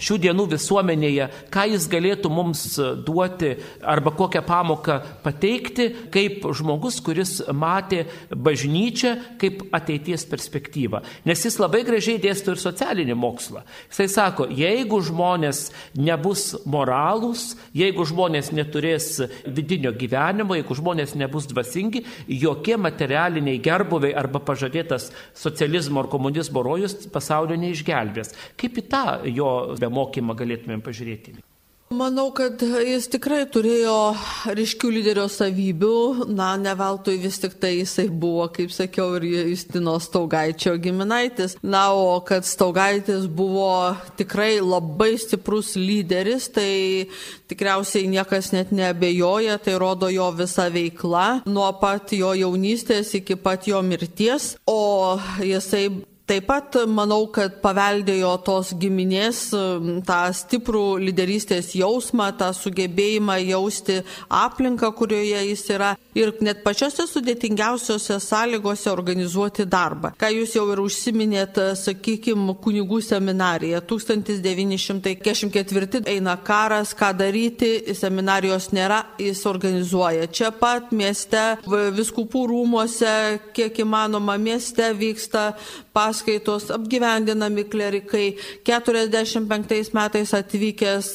šių 0.00 0.16
dienų 0.24 0.46
visuomenėje, 0.54 1.26
ką 1.52 1.66
jis 1.74 1.86
galėtų 1.92 2.30
mums 2.32 2.62
duoti 3.04 3.52
arba 3.84 4.12
kokią 4.16 4.40
pamoką 4.46 4.98
pateikti, 5.24 5.88
kaip 6.12 6.46
žmogus, 6.56 6.98
kuris 7.04 7.34
matė 7.52 8.06
bažnyčią 8.32 9.14
kaip 9.40 9.66
ateities 9.76 10.24
perspektyvą. 10.30 11.02
Nes 11.28 11.44
jis 11.44 11.58
labai 11.60 11.82
gražiai 11.84 12.20
dėsto 12.22 12.54
ir 12.54 12.62
socialinį 12.62 13.16
mokslą. 13.20 13.64
Jisai 13.90 14.08
sako, 14.12 14.48
jeigu 14.48 15.02
žmonės 15.04 15.66
nebus 15.98 16.54
moralūs, 16.64 17.52
jeigu 17.76 18.06
žmonės 18.08 18.52
neturės 18.56 19.10
vidinio 19.44 19.92
gyvenimo, 19.92 20.56
jeigu 20.56 20.78
žmonės 20.78 21.14
nebus 21.20 21.50
dvasingi, 21.52 22.04
jokie 22.40 22.78
materialiniai 22.80 23.60
gerbuviai 23.62 24.16
arba 24.16 24.40
pažadėtas 24.40 25.10
socializmo 25.36 26.00
ar 26.00 26.10
komunizmo 26.12 26.64
rojus 26.64 26.96
pasaulio 27.12 27.60
neišgelbės. 27.60 28.32
Kaip 28.56 28.80
į 28.80 28.88
tą 28.88 29.04
jo 29.28 29.52
be 29.82 29.90
mokymą 29.92 30.38
galėtumėm 30.38 30.84
pažiūrėti? 30.86 31.40
Manau, 31.92 32.30
kad 32.32 32.62
jis 32.62 33.04
tikrai 33.12 33.42
turėjo 33.52 34.14
ryškių 34.56 34.90
lyderio 34.94 35.26
savybių, 35.28 36.24
na, 36.32 36.54
ne 36.56 36.72
veltui 36.78 37.18
vis 37.20 37.36
tik 37.42 37.58
tai 37.60 37.74
jisai 37.74 38.06
buvo, 38.08 38.46
kaip 38.54 38.72
sakiau, 38.72 39.18
ir 39.18 39.26
Justino 39.50 39.98
Staugaičio 40.00 40.72
giminaitis. 40.80 41.58
Na, 41.60 41.90
o 41.92 42.16
kad 42.24 42.48
Staugaitis 42.48 43.26
buvo 43.28 43.92
tikrai 44.16 44.54
labai 44.64 45.10
stiprus 45.20 45.74
lyderis, 45.76 46.48
tai 46.54 47.10
tikriausiai 47.52 48.08
niekas 48.14 48.54
net 48.56 48.72
nebejoja, 48.72 49.58
tai 49.60 49.76
rodo 49.80 50.08
jo 50.12 50.30
visa 50.38 50.70
veikla, 50.72 51.42
nuo 51.44 51.68
pat 51.82 52.14
jo 52.16 52.32
jaunystės 52.38 53.12
iki 53.20 53.36
pat 53.36 53.68
jo 53.68 53.82
mirties, 53.84 54.54
o 54.64 55.20
jisai 55.44 55.90
Taip 56.32 56.46
pat 56.48 56.76
manau, 56.88 57.26
kad 57.28 57.58
paveldėjo 57.60 58.30
tos 58.46 58.70
giminės 58.80 59.52
tą 60.08 60.20
stiprų 60.32 60.96
lyderystės 61.04 61.76
jausmą, 61.76 62.32
tą 62.40 62.56
sugebėjimą 62.56 63.36
jausti 63.50 64.00
aplinką, 64.32 64.88
kurioje 64.96 65.44
jis 65.50 65.68
yra 65.74 65.90
ir 66.16 66.32
net 66.40 66.64
pačiose 66.64 67.04
sudėtingiausiose 67.10 68.16
sąlygose 68.24 68.88
organizuoti 68.88 69.68
darbą. 69.68 70.16
Ką 70.16 70.32
jūs 70.32 70.56
jau 70.56 70.64
ir 70.72 70.80
užsiminėt, 70.80 71.60
sakykime, 71.82 72.56
kunigų 72.64 73.04
seminarija. 73.04 73.84
1944 73.92 76.08
eina 76.14 76.36
karas, 76.40 76.96
ką 76.96 77.12
daryti, 77.20 77.92
seminarijos 77.92 78.72
nėra, 78.72 79.04
jis 79.20 79.44
organizuoja. 79.52 80.32
Čia 80.32 80.48
pat 80.56 80.96
mieste, 80.96 81.60
viskupų 81.68 82.48
rūmose, 82.54 83.44
kiek 83.52 83.84
įmanoma 83.84 84.40
mieste 84.40 84.96
vyksta 84.96 85.52
paskaitos, 85.92 86.70
apgyvendinami 86.74 87.64
klerikai. 87.68 88.36
45 88.64 89.92
metais 89.94 90.34
atvykęs 90.34 91.08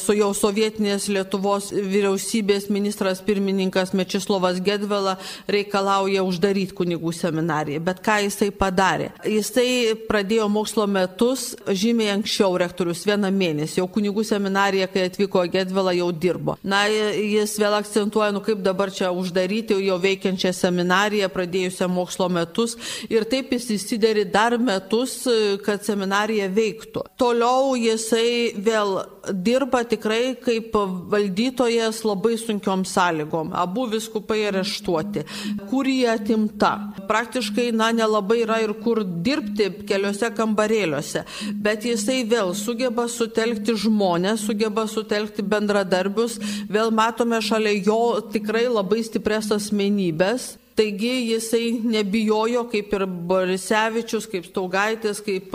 su 0.00 0.14
jau 0.16 0.30
sovietinės 0.34 1.06
Lietuvos 1.12 1.70
vyriausybės 1.72 2.66
ministras 2.72 3.20
pirmininkas 3.24 3.92
Mečislovas 3.94 4.58
Gedvela 4.64 5.16
reikalauja 5.50 6.24
uždaryti 6.26 6.74
kunigų 6.76 7.12
seminariją. 7.14 7.82
Bet 7.84 8.02
ką 8.04 8.18
jisai 8.26 8.50
padarė? 8.54 9.12
Jisai 9.28 9.94
pradėjo 10.08 10.48
mokslo 10.52 10.86
metus 10.90 11.52
žymiai 11.68 12.12
anksčiau 12.16 12.58
rektorius 12.60 13.04
vieną 13.06 13.30
mėnesį. 13.34 13.78
Jau 13.80 13.88
kunigų 13.94 14.26
seminarija, 14.26 14.88
kai 14.90 15.06
atvyko 15.08 15.46
Gedvela, 15.52 15.94
jau 15.96 16.10
dirbo. 16.12 16.58
Na, 16.62 16.84
jis 16.88 17.54
vėl 17.60 17.78
akcentuoja, 17.78 18.32
nu 18.34 18.42
kaip 18.44 18.62
dabar 18.66 18.92
čia 18.94 19.12
uždaryti 19.14 19.78
jau 19.86 20.00
veikiančią 20.02 20.52
seminariją, 20.56 21.30
pradėjusią 21.32 21.88
mokslo 21.92 22.28
metus. 22.32 22.76
Ir 23.12 23.28
taip 23.30 23.54
jis 23.54 23.70
įsideri 23.84 24.24
dar 24.32 24.56
metus, 24.58 25.20
kad 25.64 25.84
seminarija 25.84 26.48
veiktų. 26.52 27.04
Toliau 27.20 27.74
jisai 27.78 28.54
vėl 28.56 28.96
dirba 29.44 29.82
tikrai 29.88 30.34
kaip 30.40 30.74
valdytojas 31.12 32.02
labai 32.04 32.36
sunkiom 32.40 32.84
sąlygom. 32.88 33.52
Abu 33.56 33.86
viskupai 33.92 34.42
areštuoti. 34.48 35.24
Kur 35.70 35.88
jie 35.88 36.08
atimta? 36.12 36.72
Praktiškai, 37.08 37.70
na, 37.76 37.90
nelabai 37.96 38.40
yra 38.44 38.60
ir 38.64 38.74
kur 38.84 39.02
dirbti 39.04 39.70
keliose 39.88 40.32
kambarėliuose. 40.36 41.24
Bet 41.64 41.86
jisai 41.88 42.22
vėl 42.28 42.54
sugeba 42.58 43.06
sutelkti 43.10 43.76
žmonės, 43.84 44.46
sugeba 44.48 44.88
sutelkti 44.90 45.44
bendradarbius. 45.44 46.40
Vėl 46.72 46.92
matome 46.94 47.40
šalia 47.44 47.76
jo 47.84 48.02
tikrai 48.32 48.66
labai 48.72 49.04
stipres 49.06 49.52
asmenybės. 49.54 50.54
Taigi 50.74 51.30
jisai 51.30 51.78
nebijojo, 51.86 52.64
kaip 52.72 52.90
ir 52.96 53.04
Borisevičius, 53.06 54.26
kaip 54.26 54.42
Staugaitis, 54.48 55.20
kaip 55.22 55.52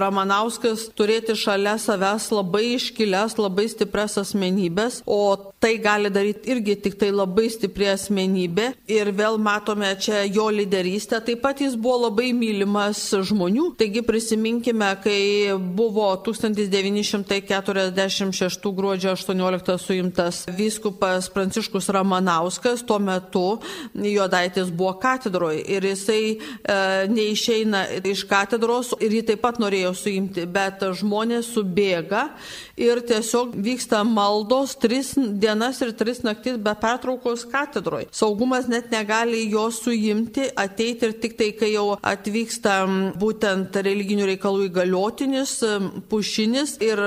Ramanauskas, 0.00 0.86
turėti 0.96 1.36
šalia 1.36 1.76
savęs 1.80 2.30
labai 2.32 2.72
iškilęs, 2.78 3.36
labai 3.36 3.68
stipres 3.68 4.16
asmenybės, 4.22 5.02
o 5.04 5.36
tai 5.60 5.76
gali 5.82 6.08
daryti 6.08 6.48
irgi 6.54 6.74
tik 6.86 6.96
tai 7.02 7.10
labai 7.12 7.50
stipri 7.52 7.90
asmenybė. 7.92 8.70
Ir 8.88 9.12
vėl 9.16 9.38
matome 9.42 9.96
čia 10.00 10.24
jo 10.24 10.48
lyderystę. 10.48 11.20
Taip 11.26 11.42
pat 11.44 11.60
jis 11.60 11.76
buvo 11.76 12.06
labai 12.06 12.32
mylimas 12.32 13.12
žmonių. 13.12 13.76
Taigi 13.80 14.02
prisiminkime, 14.06 14.96
kai 15.04 15.52
buvo 15.76 16.16
1946 16.24 18.72
gruodžio 18.80 19.10
18 19.18 19.78
suimtas 19.84 20.44
vyskupas 20.48 21.28
Pranciškus 21.28 21.88
Ramanauskas, 21.92 22.80
tuo 22.88 22.98
metu 23.04 23.60
jo 23.92 24.29
Juodaitis 24.30 24.70
buvo 24.70 24.92
katedroje 24.98 25.64
ir 25.66 25.84
jisai 25.84 26.38
e, 26.38 26.38
neišeina 27.10 27.82
iš 28.06 28.22
katedros 28.30 28.92
ir 29.02 29.10
jį 29.16 29.24
taip 29.26 29.42
pat 29.42 29.58
norėjo 29.58 29.90
suimti, 29.98 30.44
bet 30.46 30.84
žmonės 31.00 31.50
subėga 31.56 32.28
ir 32.78 33.02
tiesiog 33.02 33.56
vyksta 33.58 34.04
maldos 34.06 34.76
tris 34.78 35.16
dienas 35.18 35.82
ir 35.82 35.92
tris 35.98 36.22
naktis 36.22 36.60
be 36.62 36.74
pertraukos 36.78 37.42
katedroje. 37.50 38.06
Saugumas 38.14 38.70
net 38.70 38.90
negali 38.94 39.48
jo 39.50 39.66
suimti, 39.74 40.46
ateiti 40.54 41.10
ir 41.10 41.18
tik 41.18 41.38
tai, 41.40 41.50
kai 41.58 41.74
jau 41.74 41.96
atvyksta 41.98 42.84
būtent 43.18 43.74
religinių 43.82 44.30
reikalų 44.34 44.68
įgaliotinis, 44.70 45.58
pušinis 46.10 46.78
ir 46.84 47.02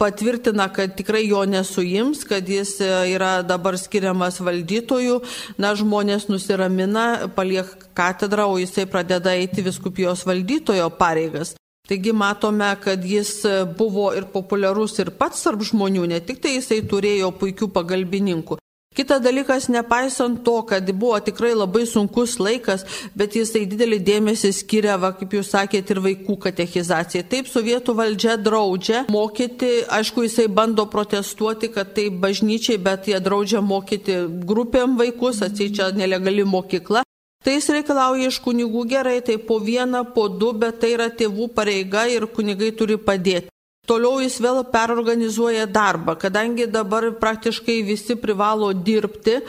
patvirtina, 0.00 0.68
kad 0.72 0.96
tikrai 0.96 1.26
jo 1.28 1.44
nesuims, 1.44 2.24
kad 2.28 2.48
jis 2.48 2.78
e, 2.80 2.90
yra 3.12 3.40
dabar 3.46 3.76
skiriamas 3.78 4.40
valdytojų, 4.40 5.20
na, 5.60 5.74
žmonės 5.76 6.30
nusiramina, 6.32 7.28
paliek 7.36 7.68
katedrą, 7.96 8.48
o 8.48 8.60
jisai 8.60 8.86
pradeda 8.88 9.36
eiti 9.36 9.64
viskupijos 9.66 10.24
valdytojo 10.28 10.88
pareigas. 11.00 11.54
Taigi 11.90 12.12
matome, 12.14 12.70
kad 12.80 13.04
jis 13.04 13.34
e, 13.44 13.54
buvo 13.76 14.08
ir 14.16 14.28
populiarus 14.32 14.96
ir 15.02 15.12
pats 15.20 15.44
tarp 15.44 15.64
žmonių, 15.68 16.06
ne 16.14 16.20
tik 16.24 16.40
tai 16.40 16.56
jisai 16.56 16.80
turėjo 16.86 17.32
puikių 17.36 17.68
pagalbininkų, 17.74 18.60
Kitas 18.90 19.20
dalykas, 19.22 19.68
nepaisant 19.70 20.40
to, 20.44 20.62
kad 20.66 20.88
buvo 20.92 21.18
tikrai 21.22 21.52
labai 21.54 21.84
sunkus 21.86 22.32
laikas, 22.42 22.82
bet 23.14 23.36
jisai 23.38 23.60
didelį 23.70 24.00
dėmesį 24.02 24.50
skiria, 24.50 24.96
va, 24.98 25.12
kaip 25.14 25.36
jūs 25.36 25.52
sakėte, 25.54 25.94
ir 25.94 26.00
vaikų 26.02 26.34
katechizacijai. 26.42 27.22
Taip, 27.30 27.46
sovietų 27.46 27.94
valdžia 28.00 28.34
draudžia 28.42 29.04
mokyti, 29.14 29.68
aišku, 29.98 30.24
jisai 30.26 30.48
bando 30.50 30.88
protestuoti, 30.90 31.70
kad 31.70 31.94
tai 31.94 32.08
bažnyčiai, 32.10 32.80
bet 32.82 33.06
jie 33.12 33.22
draudžia 33.22 33.62
mokyti 33.62 34.18
grupėm 34.50 34.98
vaikus, 34.98 35.38
atsičia 35.46 35.92
nelegali 35.94 36.42
mokykla. 36.42 37.04
Tai 37.46 37.54
jis 37.54 37.70
reikalauja 37.70 38.26
iš 38.34 38.40
kunigų 38.42 38.84
gerai, 38.90 39.20
tai 39.22 39.38
po 39.38 39.62
vieną, 39.62 40.02
po 40.18 40.26
du, 40.28 40.50
bet 40.50 40.82
tai 40.82 40.96
yra 40.98 41.06
tėvų 41.14 41.52
pareiga 41.54 42.08
ir 42.10 42.26
kunigai 42.34 42.74
turi 42.74 42.98
padėti. 42.98 43.54
Toliau 43.90 44.20
jis 44.22 44.36
vėl 44.38 44.60
perorganizuoja 44.70 45.64
darbą, 45.66 46.14
kadangi 46.14 46.68
dabar 46.70 47.08
praktiškai 47.18 47.80
visi 47.82 48.14
privalo 48.14 48.68
dirbti, 48.70 49.40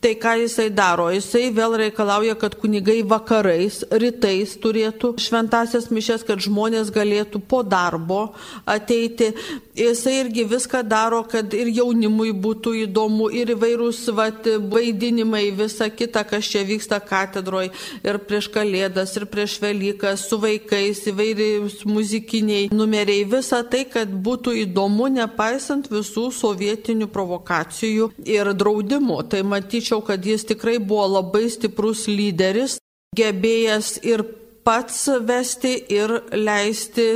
tai 0.00 0.14
ką 0.16 0.32
jisai 0.40 0.70
daro? 0.72 1.10
Jisai 1.12 1.50
vėl 1.52 1.76
reikalauja, 1.82 2.38
kad 2.40 2.56
kunigai 2.56 3.02
vakarais, 3.04 3.82
rytais 3.92 4.56
turėtų 4.64 5.12
šventasias 5.20 5.90
mišes, 5.92 6.24
kad 6.24 6.40
žmonės 6.40 6.88
galėtų 6.94 7.42
po 7.44 7.60
darbo 7.62 8.22
ateiti. 8.64 9.34
Jisai 9.76 10.18
irgi 10.20 10.44
viską 10.44 10.82
daro, 10.84 11.22
kad 11.24 11.54
ir 11.56 11.70
jaunimui 11.72 12.34
būtų 12.36 12.74
įdomu, 12.82 13.30
ir 13.32 13.54
įvairūs 13.54 14.02
vat, 14.12 14.44
vaidinimai, 14.68 15.46
visa 15.56 15.88
kita, 15.88 16.26
kas 16.28 16.50
čia 16.52 16.60
vyksta 16.68 16.98
katedroje, 17.00 17.70
ir 18.04 18.18
prieš 18.20 18.50
Kalėdas, 18.52 19.14
ir 19.16 19.24
prieš 19.32 19.54
Velykas, 19.62 20.26
su 20.28 20.36
vaikais, 20.42 21.00
įvairiai 21.08 21.62
muzikiniai 21.88 22.68
numeriai, 22.68 23.24
visa 23.24 23.62
tai, 23.64 23.86
kad 23.88 24.12
būtų 24.12 24.58
įdomu, 24.66 25.08
nepaisant 25.16 25.88
visų 25.88 26.28
sovietinių 26.36 27.08
provokacijų 27.08 28.10
ir 28.28 28.52
draudimų. 28.52 29.22
Tai 29.32 29.40
matyčiau, 29.54 30.04
kad 30.04 30.20
jis 30.20 30.44
tikrai 30.52 30.76
buvo 30.76 31.08
labai 31.16 31.46
stiprus 31.48 32.04
lyderis, 32.12 32.76
gebėjęs 33.16 33.96
ir 34.04 34.26
pats 34.64 35.08
vesti, 35.26 35.72
ir 35.90 36.12
leisti, 36.32 37.06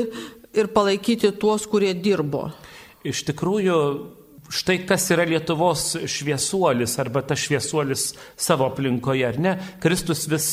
ir 0.56 0.70
palaikyti 0.72 1.32
tuos, 1.40 1.66
kurie 1.70 1.92
dirbo. 1.94 2.48
Iš 3.06 3.22
tikrųjų, 3.28 3.76
štai 4.52 4.78
kas 4.86 5.08
yra 5.14 5.24
Lietuvos 5.26 5.96
šviesuolis 6.06 6.96
arba 7.02 7.22
tas 7.26 7.40
šviesuolis 7.42 8.04
savo 8.38 8.68
aplinkoje, 8.70 9.24
ar 9.26 9.38
ne? 9.42 9.54
Kristus 9.82 10.26
vis 10.30 10.48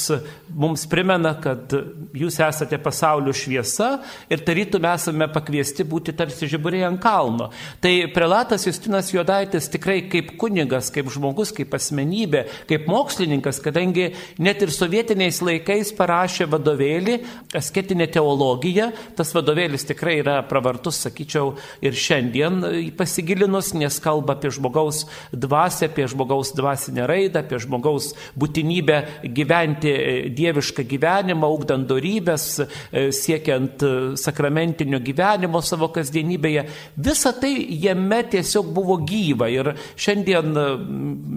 mums 0.49 0.85
primena, 0.89 1.35
kad 1.41 1.73
jūs 2.17 2.39
esate 2.43 2.79
pasaulio 2.81 3.33
šviesa 3.35 3.89
ir 4.31 4.43
tarytum 4.45 4.87
esame 4.89 5.27
pakviesti 5.33 5.85
būti 5.87 6.15
tarsi 6.17 6.49
žiburiai 6.49 6.87
ant 6.87 7.01
kalno. 7.03 7.49
Tai 7.83 7.93
prelatas 8.15 8.67
Justinas 8.67 9.11
Jodaitis 9.13 9.69
tikrai 9.73 10.01
kaip 10.11 10.33
kunigas, 10.41 10.89
kaip 10.93 11.11
žmogus, 11.13 11.53
kaip 11.55 11.73
asmenybė, 11.77 12.45
kaip 12.69 12.87
mokslininkas, 12.91 13.61
kadangi 13.63 14.09
net 14.41 14.63
ir 14.65 14.73
sovietiniais 14.73 15.41
laikais 15.45 15.93
parašė 15.97 16.49
vadovėlį, 16.51 17.19
asketinė 17.57 18.09
teologija, 18.13 18.89
tas 19.17 19.33
vadovėlis 19.35 19.87
tikrai 19.89 20.17
yra 20.21 20.39
pravartus, 20.49 21.01
sakyčiau, 21.05 21.53
ir 21.83 21.97
šiandien 21.97 22.61
pasigilinus, 22.97 23.73
nes 23.83 23.99
kalba 24.03 24.37
apie 24.37 24.51
žmogaus 24.53 25.03
dvasę, 25.31 25.91
apie 25.91 26.07
žmogaus 26.09 26.53
dvasinę 26.55 27.07
raidą, 27.09 27.43
apie 27.43 27.59
žmogaus 27.61 28.13
būtinybę 28.39 28.99
gyventi 29.35 29.91
e, 29.91 30.15
dievišką 30.33 30.85
gyvenimą, 30.89 31.47
augdant 31.47 31.87
darybės, 31.89 32.47
e, 32.63 33.05
siekiant 33.15 33.83
e, 33.83 33.93
sakramentinio 34.19 35.01
gyvenimo 35.03 35.61
savo 35.65 35.89
kasdienybėje. 35.93 36.65
Visa 37.03 37.33
tai 37.37 37.53
jame 37.83 38.23
tiesiog 38.31 38.71
buvo 38.73 38.97
gyva. 39.03 39.49
Ir 39.53 39.73
šiandien, 39.99 40.53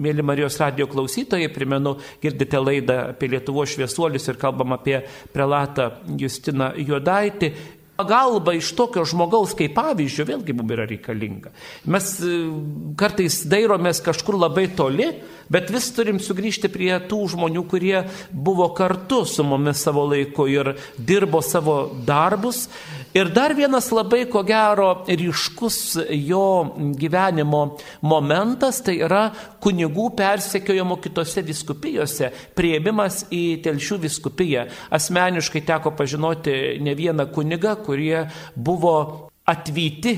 mėly 0.07 0.25
Marijos 0.25 0.59
radio 0.61 0.87
klausytojai, 0.89 1.49
primenu, 1.53 1.97
girdite 2.23 2.61
laidą 2.61 2.99
apie 3.13 3.31
Lietuvo 3.31 3.65
šviesuolius 3.67 4.29
ir 4.31 4.39
kalbam 4.41 4.75
apie 4.77 5.01
prelatą 5.33 5.91
Justiną 6.19 6.71
Juodaitį. 6.77 7.51
Pagalba 7.97 8.53
iš 8.53 8.71
tokio 8.77 9.01
žmogaus 9.09 9.55
kaip 9.57 9.73
pavyzdžio 9.73 10.27
vėlgi 10.29 10.53
mums 10.53 10.73
yra 10.75 10.85
reikalinga. 10.85 11.49
Mes 11.89 12.11
e, 12.21 12.35
kartais 12.99 13.39
dairomės 13.49 14.03
kažkur 14.05 14.37
labai 14.37 14.67
toli, 14.77 15.07
bet 15.49 15.71
vis 15.73 15.89
turim 15.95 16.19
sugrįžti 16.21 16.69
prie 16.69 16.91
tų 17.09 17.23
žmonių, 17.33 17.63
kurie 17.71 18.03
buvo 18.31 18.69
kartu 18.77 19.23
su 19.25 19.45
mumis 19.47 19.81
savo 19.81 20.05
laiku 20.11 20.45
ir 20.51 20.75
dirbo 20.97 21.41
savo 21.41 21.79
darbus. 22.05 22.67
Ir 23.15 23.29
dar 23.31 23.53
vienas 23.55 23.87
labai 23.91 24.25
ko 24.31 24.43
gero 24.43 24.89
ryškus 25.07 25.77
jo 26.27 26.43
gyvenimo 26.99 27.61
momentas, 28.01 28.81
tai 28.83 28.97
yra 29.05 29.27
kunigų 29.63 30.09
persekiojimo 30.17 30.99
kitose 31.03 31.43
viskupijose, 31.47 32.31
prieimimas 32.57 33.23
į 33.31 33.61
telšių 33.65 34.01
viskupiją. 34.07 34.67
Asmeniškai 34.97 35.63
teko 35.67 35.95
pažinoti 35.97 36.77
ne 36.83 36.97
vieną 36.97 37.29
kunigą, 37.31 37.77
kurie 37.85 38.27
buvo 38.55 38.97
atvyti 39.47 40.17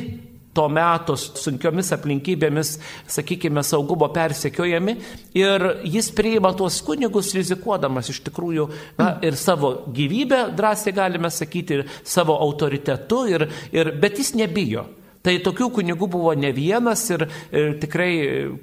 to 0.53 0.65
meto 0.73 1.15
sunkiomis 1.19 1.91
aplinkybėmis, 1.95 2.73
sakykime, 3.09 3.63
saugumo 3.65 4.09
persekiojami 4.13 4.95
ir 5.37 5.65
jis 5.85 6.11
priima 6.15 6.51
tuos 6.57 6.81
kunigus 6.85 7.33
rizikuodamas 7.37 8.09
iš 8.13 8.21
tikrųjų 8.27 8.69
na, 8.99 9.11
ir 9.25 9.37
savo 9.39 9.73
gyvybę, 9.95 10.47
drąsiai 10.57 10.95
galime 10.95 11.31
sakyti, 11.33 11.79
ir 11.79 11.99
savo 12.03 12.37
autoritetu, 12.41 13.25
ir, 13.29 13.49
ir, 13.75 13.93
bet 14.01 14.19
jis 14.21 14.33
nebijo. 14.39 14.87
Tai 15.19 15.33
tokių 15.43 15.65
kunigų 15.75 16.07
buvo 16.07 16.31
ne 16.39 16.53
vienas 16.55 17.01
ir, 17.11 17.25
ir 17.51 17.73
tikrai, 17.81 18.11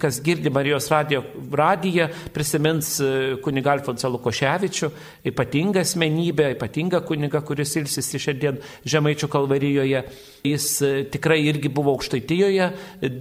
kas 0.00 0.22
girdi 0.24 0.48
Marijos 0.48 0.86
radijo, 0.88 1.20
radiją, 1.52 2.06
prisimins 2.32 2.94
e, 3.04 3.08
kunigą 3.44 3.74
Alfonsą 3.74 4.08
Lukoševičių, 4.14 4.88
ypatingą 5.28 5.82
asmenybę, 5.84 6.46
ypatingą 6.54 7.02
kunigą, 7.04 7.42
kuris 7.44 7.76
ilsisi 7.76 8.20
šiandien 8.24 8.62
Žemaičių 8.88 9.28
kalvarijoje. 9.34 10.00
Jis 10.46 10.70
e, 10.80 10.90
tikrai 11.12 11.42
irgi 11.44 11.68
buvo 11.76 11.92
aukštaitijoje, 11.92 12.70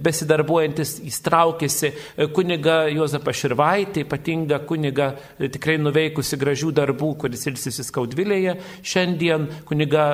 besidarbuojantis, 0.00 0.94
jis 1.04 1.20
traukėsi 1.28 1.92
e, 1.92 2.30
kuniga 2.32 2.78
Jozapą 2.88 3.36
Širvaitį, 3.36 4.06
ypatingą 4.06 4.62
kunigą, 4.64 5.10
tikrai 5.44 5.76
nuveikusi 5.82 6.40
gražių 6.40 6.72
darbų, 6.80 7.12
kuris 7.26 7.44
ilsisi 7.52 7.84
Skaudvilėje. 7.84 8.56
Šiandien 8.80 9.44
kuniga 9.68 10.08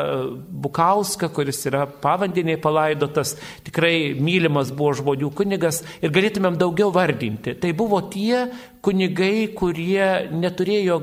Bukauską, 0.67 1.31
kuris 1.31 1.63
yra 1.71 1.87
pavandiniai 1.87 2.59
palaido 2.59 3.12
tas 3.15 3.35
tikrai 3.67 4.13
mylimas 4.19 4.73
buvo 4.75 4.93
žmonių 4.99 5.33
kunigas 5.37 5.83
ir 6.03 6.15
galėtumėm 6.15 6.59
daugiau 6.61 6.93
vardinti. 6.95 7.55
Tai 7.61 7.73
buvo 7.79 8.01
tie 8.13 8.47
kunigai, 8.83 9.47
kurie 9.55 10.31
neturėjo 10.35 10.99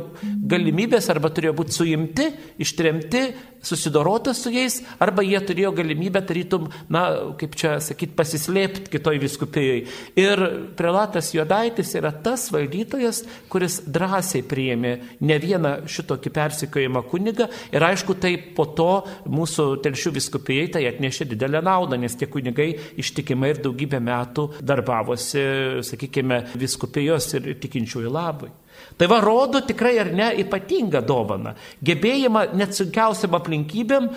galimybės 0.51 1.07
arba 1.13 1.31
turėjo 1.31 1.55
būti 1.61 1.77
suimti, 1.77 2.27
ištremti, 2.59 3.23
susidorota 3.61 4.33
su 4.33 4.51
jais, 4.53 4.79
arba 5.01 5.23
jie 5.25 5.39
turėjo 5.43 5.71
galimybę, 5.77 6.21
tarytum, 6.25 6.69
na, 6.91 7.03
kaip 7.39 7.55
čia 7.59 7.75
sakyti, 7.83 8.15
pasislėpti 8.17 8.93
kitoj 8.93 9.19
viskupijai. 9.21 9.81
Ir 10.19 10.43
prelatas 10.79 11.33
Jodaitis 11.35 11.93
yra 11.99 12.11
tas 12.11 12.47
valdytojas, 12.53 13.23
kuris 13.51 13.79
drąsiai 13.87 14.43
priėmė 14.47 14.93
ne 15.25 15.39
vieną 15.41 15.73
šitokį 15.89 16.33
persikojimą 16.35 17.03
kunigą 17.09 17.49
ir 17.73 17.85
aišku, 17.89 18.17
tai 18.21 18.35
po 18.55 18.67
to 18.77 18.91
mūsų 19.29 19.67
telšių 19.85 20.15
viskupijai 20.19 20.69
tai 20.75 20.85
atnešė 20.89 21.29
didelę 21.33 21.63
naudą, 21.65 21.99
nes 21.99 22.15
tie 22.19 22.29
kunigai 22.31 22.71
ištikimai 22.99 23.53
ir 23.53 23.63
daugybę 23.65 24.01
metų 24.03 24.49
darbavosi, 24.63 25.45
sakykime, 25.85 26.43
viskupijos 26.59 27.33
ir 27.37 27.53
tikinčiųjų 27.59 28.13
labui. 28.13 28.51
Tai 28.97 29.07
va 29.07 29.19
rodo 29.23 29.61
tikrai 29.65 29.97
ar 30.01 30.09
ne 30.15 30.29
ypatingą 30.43 31.01
dovaną. 31.05 31.53
Gebėjimą 31.85 32.45
net 32.57 32.75
sunkiausiam 32.77 33.37
aplinkybėm 33.37 34.09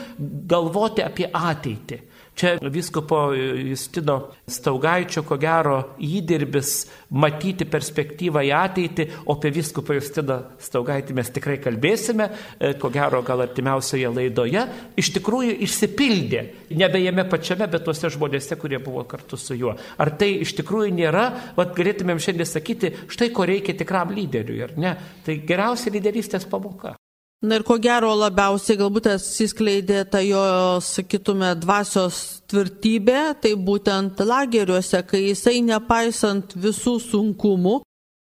galvoti 0.51 1.05
apie 1.05 1.29
ateitį. 1.29 2.01
Čia 2.35 2.57
viskopo 2.62 3.33
Justino 3.35 4.33
Staugaičio, 4.49 5.20
ko 5.28 5.37
gero, 5.37 5.76
įdirbis 6.01 6.70
matyti 7.12 7.66
perspektyvą 7.68 8.41
į 8.49 8.53
ateitį, 8.57 9.07
o 9.28 9.37
apie 9.37 9.53
viskopą 9.53 9.99
Justiną 9.99 10.39
Staugaitį 10.62 11.16
mes 11.18 11.28
tikrai 11.35 11.59
kalbėsime, 11.61 12.30
e, 12.57 12.72
ko 12.80 12.89
gero, 12.95 13.20
gal 13.26 13.45
artimiausioje 13.45 14.14
laidoje, 14.16 14.64
iš 14.97 15.12
tikrųjų 15.18 15.59
išsipildė, 15.68 16.43
nebe 16.72 17.05
jame 17.05 17.26
pačiame, 17.28 17.68
bet 17.68 17.85
tuose 17.85 18.09
žmonėse, 18.16 18.57
kurie 18.57 18.80
buvo 18.80 19.05
kartu 19.05 19.37
su 19.37 19.59
juo. 19.59 19.76
Ar 20.01 20.14
tai 20.16 20.33
iš 20.47 20.57
tikrųjų 20.62 20.97
nėra, 20.97 21.28
vad 21.59 21.76
galėtumėm 21.76 22.22
šiandien 22.22 22.49
sakyti, 22.49 22.95
štai 23.12 23.28
ko 23.37 23.45
reikia 23.45 23.76
tikram 23.76 24.16
lyderiui, 24.16 24.62
ar 24.64 24.76
ne? 24.80 24.97
Tai 25.26 25.37
geriausia 25.45 25.93
lyderystės 25.93 26.49
pamoka. 26.49 26.97
Na 27.43 27.57
ir 27.59 27.64
ko 27.66 27.74
gero 27.82 28.12
labiausiai 28.14 28.78
galbūt 28.78 29.09
atsiskleidė 29.16 30.05
ta 30.11 30.20
jo, 30.22 30.43
sakytume, 30.86 31.49
dvasios 31.59 32.18
tvirtybė, 32.47 33.22
tai 33.43 33.57
būtent 33.59 34.22
lageriuose, 34.22 35.01
kai 35.09 35.24
jisai 35.24 35.59
nepaisant 35.66 36.55
visų 36.55 37.01
sunkumų, 37.03 37.80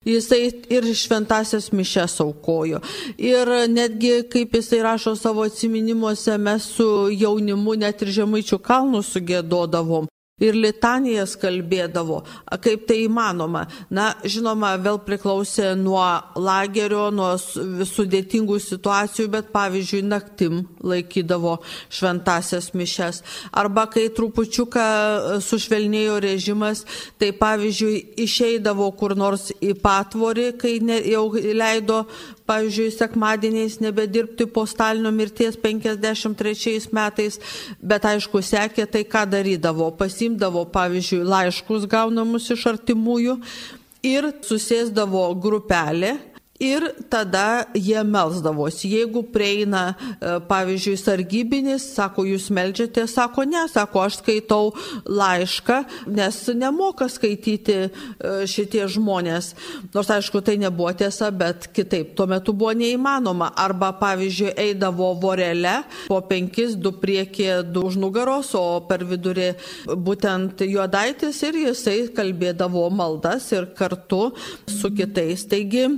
Jisai 0.05 0.51
ir 0.69 0.85
šventasias 0.93 1.71
mišes 1.73 2.19
aukojo. 2.21 2.83
Ir 3.17 3.49
netgi, 3.73 4.27
kaip 4.29 4.53
jisai 4.53 4.83
rašo 4.85 5.15
savo 5.17 5.47
atminimuose, 5.49 6.37
mes 6.37 6.67
su 6.77 7.09
jaunimu 7.09 7.79
net 7.81 8.05
ir 8.05 8.13
žemaičių 8.19 8.59
kalnų 8.69 9.01
sugėdodavom 9.01 10.11
ir 10.43 10.57
litanijas 10.59 11.37
kalbėdavo, 11.39 12.17
kaip 12.63 12.89
tai 12.89 13.05
įmanoma. 13.05 13.69
Na, 13.95 14.09
žinoma, 14.27 14.73
vėl 14.83 14.99
priklausė 15.07 15.77
nuo 15.79 16.03
lagerio, 16.35 17.05
nuo 17.15 17.37
sudėtingų 17.39 18.59
situacijų, 18.65 19.29
bet 19.31 19.53
pavyzdžiui, 19.55 20.03
naktim 20.11 20.65
laikydavo 20.83 21.61
šventasias 21.87 22.73
mišes. 22.75 23.23
Arba 23.55 23.87
kai 23.93 24.09
trupučiuką 24.17 24.83
e, 24.83 25.39
sušvelnėjo 25.47 26.19
režimas, 26.27 26.83
tai 27.23 27.31
pavyzdžiui, 27.39 28.03
išeidavo 28.27 28.91
kur 28.99 29.15
nors 29.15 29.53
į 29.63 29.77
patvorį, 29.79 30.51
kai 30.59 30.81
ne, 30.83 30.99
jau 31.15 31.29
leido 31.31 32.03
pavyzdžiui, 32.47 32.91
sekmadieniais 32.93 33.79
nebedirbti 33.81 34.47
po 34.47 34.67
Stalino 34.67 35.11
mirties 35.11 35.57
53 35.57 36.93
metais, 36.93 37.39
bet 37.81 38.05
aišku, 38.05 38.43
sekė 38.45 38.85
tai, 38.91 39.05
ką 39.09 39.25
darydavo. 39.31 39.91
Pasimdavo, 40.25 40.65
pavyzdžiui, 40.73 41.21
laiškus 41.29 41.85
gaunamus 41.85 42.47
iš 42.55 42.63
artimųjų 42.71 43.35
ir 44.09 44.31
susėsdavo 44.41 45.27
grupelė 45.37 46.15
Ir 46.63 46.85
tada 47.11 47.65
jie 47.75 47.99
melsdavosi. 48.07 48.87
Jeigu 48.87 49.25
prieina, 49.27 49.97
e, 50.23 50.37
pavyzdžiui, 50.47 50.95
sargybinis, 51.01 51.83
sako, 51.97 52.23
jūs 52.31 52.47
melžiate, 52.55 53.09
sako, 53.11 53.43
ne, 53.43 53.65
sako, 53.67 54.05
aš 54.07 54.21
skaitau 54.21 54.71
laišką, 55.03 55.81
nes 56.15 56.39
nemoka 56.55 57.09
skaityti 57.11 57.75
e, 57.75 57.89
šitie 58.47 58.85
žmonės. 58.87 59.49
Nors, 59.97 60.13
aišku, 60.15 60.45
tai 60.47 60.55
nebuvo 60.63 60.93
tiesa, 60.95 61.33
bet 61.35 61.67
kitaip 61.75 62.15
tuo 62.15 62.29
metu 62.31 62.55
buvo 62.55 62.71
neįmanoma. 62.79 63.51
Arba, 63.59 63.91
pavyzdžiui, 63.99 64.55
eidavo 64.55 65.11
vorelė, 65.19 65.81
po 66.07 66.21
penkis, 66.23 66.79
du 66.79 66.95
priekį, 67.03 67.49
du 67.75 67.83
už 67.91 67.99
nugaros, 67.99 68.53
o 68.55 68.79
per 68.87 69.03
vidurį 69.03 69.51
būtent 69.91 70.63
juodaitis 70.71 71.43
ir 71.51 71.59
jisai 71.65 71.99
kalbėdavo 72.15 72.87
maldas 72.95 73.51
ir 73.59 73.73
kartu 73.75 74.29
su 74.71 74.95
kitais. 74.95 75.49
Taigi, 75.51 75.89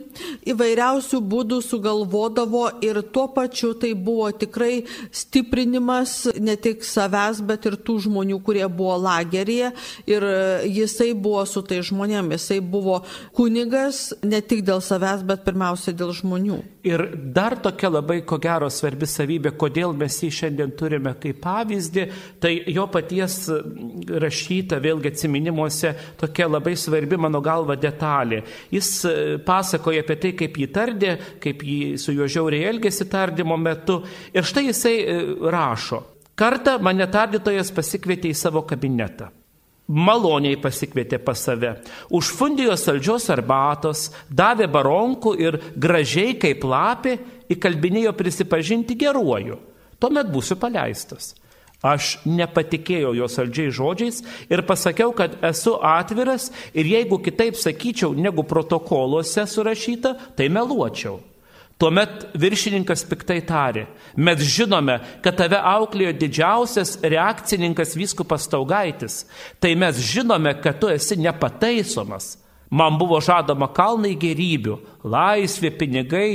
įvairiausių 0.52 1.20
būdų 1.26 1.60
sugalvodavo 1.64 2.66
ir 2.84 3.00
tuo 3.14 3.26
pačiu 3.34 3.72
tai 3.78 3.92
buvo 3.94 4.28
tikrai 4.30 4.84
stiprinimas 5.10 6.28
ne 6.38 6.56
tik 6.60 6.84
savęs, 6.86 7.42
bet 7.46 7.66
ir 7.68 7.78
tų 7.82 7.98
žmonių, 8.06 8.38
kurie 8.46 8.64
buvo 8.68 8.96
lageryje. 9.06 9.72
Ir 10.08 10.26
jisai 10.70 11.12
buvo 11.14 11.44
su 11.48 11.62
tai 11.66 11.82
žmonėmis, 11.86 12.46
jisai 12.46 12.60
buvo 12.62 13.00
kunigas 13.36 14.10
ne 14.24 14.40
tik 14.40 14.64
dėl 14.66 14.82
savęs, 14.84 15.24
bet 15.26 15.44
pirmiausia 15.46 15.94
dėl 15.96 16.14
žmonių. 16.16 16.60
Ir 16.86 17.02
dar 17.34 17.56
tokia 17.58 17.90
labai 17.90 18.20
ko 18.22 18.38
gero 18.38 18.68
svarbi 18.70 19.08
savybė, 19.10 19.56
kodėl 19.58 19.94
mes 19.98 20.20
jį 20.22 20.30
šiandien 20.36 20.74
turime 20.78 21.16
kaip 21.18 21.40
pavyzdį, 21.42 22.04
tai 22.42 22.52
jo 22.70 22.86
paties 22.92 23.40
rašyta 24.22 24.78
vėlgi 24.82 25.10
atminimuose 25.10 25.92
tokia 26.20 26.46
labai 26.46 26.76
svarbi 26.78 27.18
mano 27.18 27.40
galva 27.42 27.74
detalė. 27.80 28.44
Jis 28.70 28.92
pasakoja 29.46 30.04
apie 30.04 30.18
tai, 30.22 30.32
kaip 30.38 30.58
jį 30.60 30.68
tardė, 30.72 31.14
kaip 31.42 31.64
jį 31.66 31.96
su 32.00 32.14
juo 32.14 32.28
žiauriai 32.30 32.68
elgėsi 32.72 33.08
tardymo 33.10 33.56
metu. 33.60 34.02
Ir 34.34 34.46
štai 34.46 34.68
jisai 34.68 34.94
e, 35.00 35.16
rašo. 35.52 36.02
Kartą 36.36 36.76
mane 36.84 37.06
tardytojas 37.08 37.72
pasikvietė 37.72 38.28
į 38.32 38.36
savo 38.36 38.62
kabinetą. 38.68 39.30
Maloniai 39.86 40.58
pasikvietė 40.58 41.20
pas 41.22 41.38
save. 41.46 41.76
Užfundijo 42.10 42.74
saldžios 42.76 43.28
arbatos, 43.30 44.08
davė 44.26 44.66
baronkų 44.66 45.32
ir 45.38 45.60
gražiai 45.78 46.34
kaip 46.42 46.66
lapė 46.66 47.14
įkalbinėjo 47.54 48.12
prisipažinti 48.18 48.98
geruoju. 48.98 49.60
Tuomet 50.02 50.28
būsiu 50.32 50.58
paleistas. 50.60 51.32
Aš 51.84 52.16
nepatikėjau 52.24 53.12
jo 53.18 53.26
saldžiai 53.28 53.72
žodžiais 53.74 54.22
ir 54.48 54.62
pasakiau, 54.64 55.12
kad 55.12 55.36
esu 55.44 55.76
atviras 55.84 56.48
ir 56.72 56.88
jeigu 56.88 57.18
kitaip 57.20 57.58
sakyčiau, 57.60 58.14
negu 58.16 58.46
protokoluose 58.48 59.44
surašyta, 59.44 60.14
tai 60.36 60.48
meluočiau. 60.48 61.20
Tuomet 61.76 62.30
viršininkas 62.40 63.02
piktai 63.04 63.42
tarė, 63.44 63.82
mes 64.16 64.40
žinome, 64.40 64.94
kad 65.20 65.36
tave 65.36 65.58
auklėjo 65.60 66.14
didžiausias 66.16 66.94
reakcininkas 67.04 67.92
vyskupas 68.00 68.48
Taugaitis, 68.48 69.26
tai 69.60 69.74
mes 69.76 70.00
žinome, 70.00 70.54
kad 70.64 70.80
tu 70.80 70.88
esi 70.88 71.18
nepataisomas. 71.20 72.38
Man 72.72 72.96
buvo 72.98 73.20
žadama 73.20 73.68
kalnai 73.76 74.14
gerybių, 74.16 74.78
laisvė, 75.04 75.70
pinigai, 75.76 76.30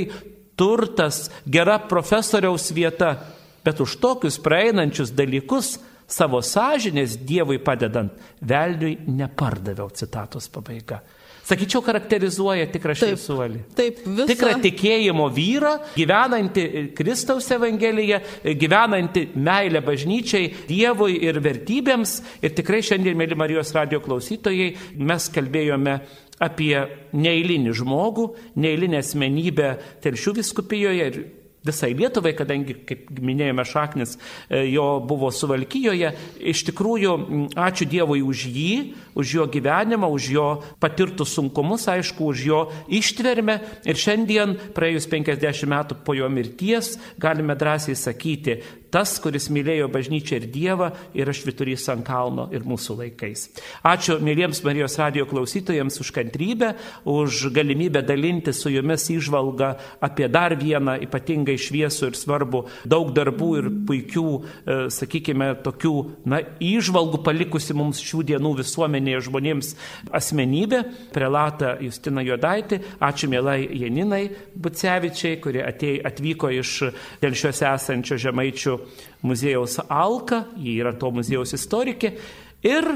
turtas, 0.54 1.26
gera 1.44 1.80
profesoriaus 1.90 2.70
vieta, 2.70 3.16
bet 3.64 3.80
už 3.80 3.96
tokius 4.02 4.38
praeinančius 4.42 5.14
dalykus 5.16 5.76
savo 6.12 6.42
sąžinės 6.44 7.16
Dievui 7.24 7.58
padedant, 7.62 8.12
velniui 8.40 8.98
nepardaviau 9.08 9.90
citatos 9.96 10.50
pabaiga. 10.52 11.00
Sakyčiau, 11.42 11.80
charakterizuoja 11.82 12.68
tikrą 12.70 12.94
šviesuolį. 12.94 13.64
Taip, 13.74 13.96
taip 13.98 14.04
visą. 14.06 14.26
Tikrą 14.30 14.52
tikėjimo 14.62 15.24
vyrą, 15.34 15.72
gyvenantį 15.96 16.66
Kristaus 16.94 17.48
Evangeliją, 17.50 18.20
gyvenantį 18.60 19.24
meilę 19.42 19.82
bažnyčiai, 19.82 20.52
Dievui 20.68 21.18
ir 21.26 21.40
vertybėms. 21.42 22.14
Ir 22.46 22.54
tikrai 22.54 22.78
šiandien, 22.86 23.18
mėly 23.18 23.38
Marijos 23.38 23.74
radio 23.74 23.98
klausytojai, 24.04 24.70
mes 25.02 25.28
kalbėjome 25.34 25.98
apie 26.42 26.76
neįlinį 27.18 27.74
žmogų, 27.82 28.30
neįlinę 28.62 29.02
asmenybę 29.02 29.74
Telšių 30.06 30.38
viskupijoje 30.38 31.10
ir 31.10 31.22
visai 31.66 31.92
Lietuvai, 31.98 32.34
kadangi, 32.38 32.76
kaip 32.88 33.10
minėjome, 33.22 33.64
šaknis 33.68 34.16
e, 34.48 34.64
jo 34.72 34.86
buvo 35.06 35.30
suvalkyjoje. 35.34 36.12
Iš 36.52 36.64
tikrųjų, 36.70 37.14
ačiū 37.58 37.88
Dievui 37.90 38.22
už 38.26 38.46
jį, 38.50 38.72
už 39.14 39.34
jo 39.36 39.46
gyvenimą, 39.46 40.08
už 40.12 40.28
jo 40.34 40.46
patirtus 40.80 41.34
sunkumus, 41.36 41.88
aišku, 41.88 42.32
už 42.32 42.44
jo 42.46 42.60
ištvermę. 42.88 43.58
Ir 43.88 43.98
šiandien, 43.98 44.56
praėjus 44.76 45.08
50 45.10 45.68
metų 45.68 45.98
po 46.04 46.16
jo 46.18 46.28
mirties, 46.32 46.96
galime 47.20 47.56
drąsiai 47.58 47.96
sakyti, 47.98 48.60
tas, 48.92 49.14
kuris 49.22 49.48
mylėjo 49.52 49.88
bažnyčią 49.92 50.38
ir 50.38 50.46
Dievą, 50.52 50.90
yra 51.16 51.32
šviturys 51.34 51.86
ant 51.92 52.04
kalno 52.06 52.48
ir 52.52 52.66
mūsų 52.68 52.98
laikais. 53.00 53.46
Ačiū 53.88 54.18
mėlyjams 54.22 54.60
Marijos 54.66 54.98
radio 55.00 55.24
klausytojams 55.28 55.96
už 56.02 56.12
kantrybę, 56.14 56.74
už 57.08 57.48
galimybę 57.56 58.02
dalinti 58.04 58.52
su 58.52 58.72
jumis 58.72 59.08
įžvalgą 59.14 59.72
apie 60.04 60.28
dar 60.32 60.54
vieną 60.60 60.98
ypatingai 61.06 61.56
šviesų 61.60 62.10
ir 62.10 62.18
svarbų 62.20 62.64
daug 62.84 63.14
darbų 63.16 63.50
ir 63.62 63.70
puikių, 63.88 64.26
e, 64.36 64.78
sakykime, 64.92 65.54
tokių, 65.64 65.94
na, 66.28 66.42
įžvalgų 66.60 67.22
palikusi 67.24 67.76
mums 67.76 68.02
šių 68.04 68.26
dienų 68.32 68.54
visuomenėje 69.02 69.22
žmonėms 69.26 69.70
asmenybę, 70.14 70.82
prelatą 71.12 71.76
Justiną 71.82 72.22
Jodaitį. 72.22 72.78
Ačiū 73.00 73.28
mielai 73.28 73.66
Janinai 73.66 74.30
Bucevičiai, 74.54 75.40
kurie 75.40 75.62
atėjo, 75.66 76.04
atvyko 76.06 76.50
iš 76.50 76.92
dėl 77.22 77.34
šios 77.34 77.62
esančio 77.62 78.18
žemaičių 78.18 78.76
muziejaus 79.22 79.80
Alka, 79.88 80.46
ji 80.56 80.78
yra 80.80 80.94
to 80.94 81.10
muziejaus 81.10 81.54
istorikė. 81.54 82.14
Ir 82.62 82.86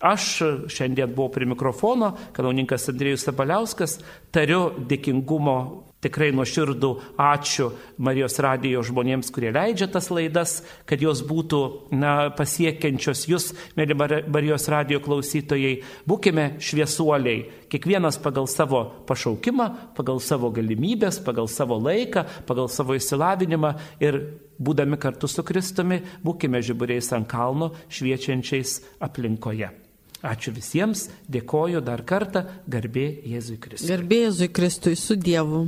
aš 0.00 0.68
šiandien 0.68 1.12
buvau 1.14 1.32
prie 1.32 1.48
mikrofono, 1.48 2.12
kanauninkas 2.36 2.90
Andrėjus 2.92 3.24
Sabaliauskas, 3.26 3.98
tariu 4.30 4.70
dėkingumo 4.76 5.58
tikrai 6.06 6.30
nuoširdų 6.36 6.90
ačiū 7.20 7.68
Marijos 7.98 8.38
radijo 8.42 8.84
žmonėms, 8.86 9.32
kurie 9.34 9.50
leidžia 9.54 9.90
tas 9.90 10.08
laidas, 10.14 10.60
kad 10.86 11.02
jos 11.02 11.22
būtų 11.26 11.60
na, 11.98 12.14
pasiekiančios 12.38 13.26
jūs, 13.30 13.50
mėly 13.78 13.96
Marijos 13.98 14.68
radijo 14.72 15.02
klausytojai. 15.04 15.80
Būkime 16.08 16.48
šviesuoliai, 16.62 17.46
kiekvienas 17.72 18.20
pagal 18.22 18.48
savo 18.50 18.84
pašaukimą, 19.08 19.68
pagal 19.98 20.22
savo 20.22 20.52
galimybės, 20.54 21.20
pagal 21.26 21.50
savo 21.50 21.80
laiką, 21.82 22.26
pagal 22.48 22.70
savo 22.72 22.96
įsilavinimą 22.98 23.74
ir 24.04 24.20
būdami 24.62 24.98
kartu 25.00 25.28
su 25.28 25.44
Kristumi, 25.46 26.00
būkime 26.24 26.62
žiburiais 26.64 27.10
ant 27.16 27.28
kalno, 27.28 27.72
šviečiančiais 27.92 28.78
aplinkoje. 29.04 29.72
Ačiū 30.26 30.50
visiems, 30.56 31.06
dėkoju 31.30 31.82
dar 31.84 32.02
kartą, 32.08 32.46
garbė 32.66 33.08
Jėzui 33.28 33.58
Kristui. 33.60 33.90
Garbė 33.92 34.22
Jėzui 34.24 34.48
Kristui 34.48 34.96
su 34.98 35.14
Dievu. 35.14 35.66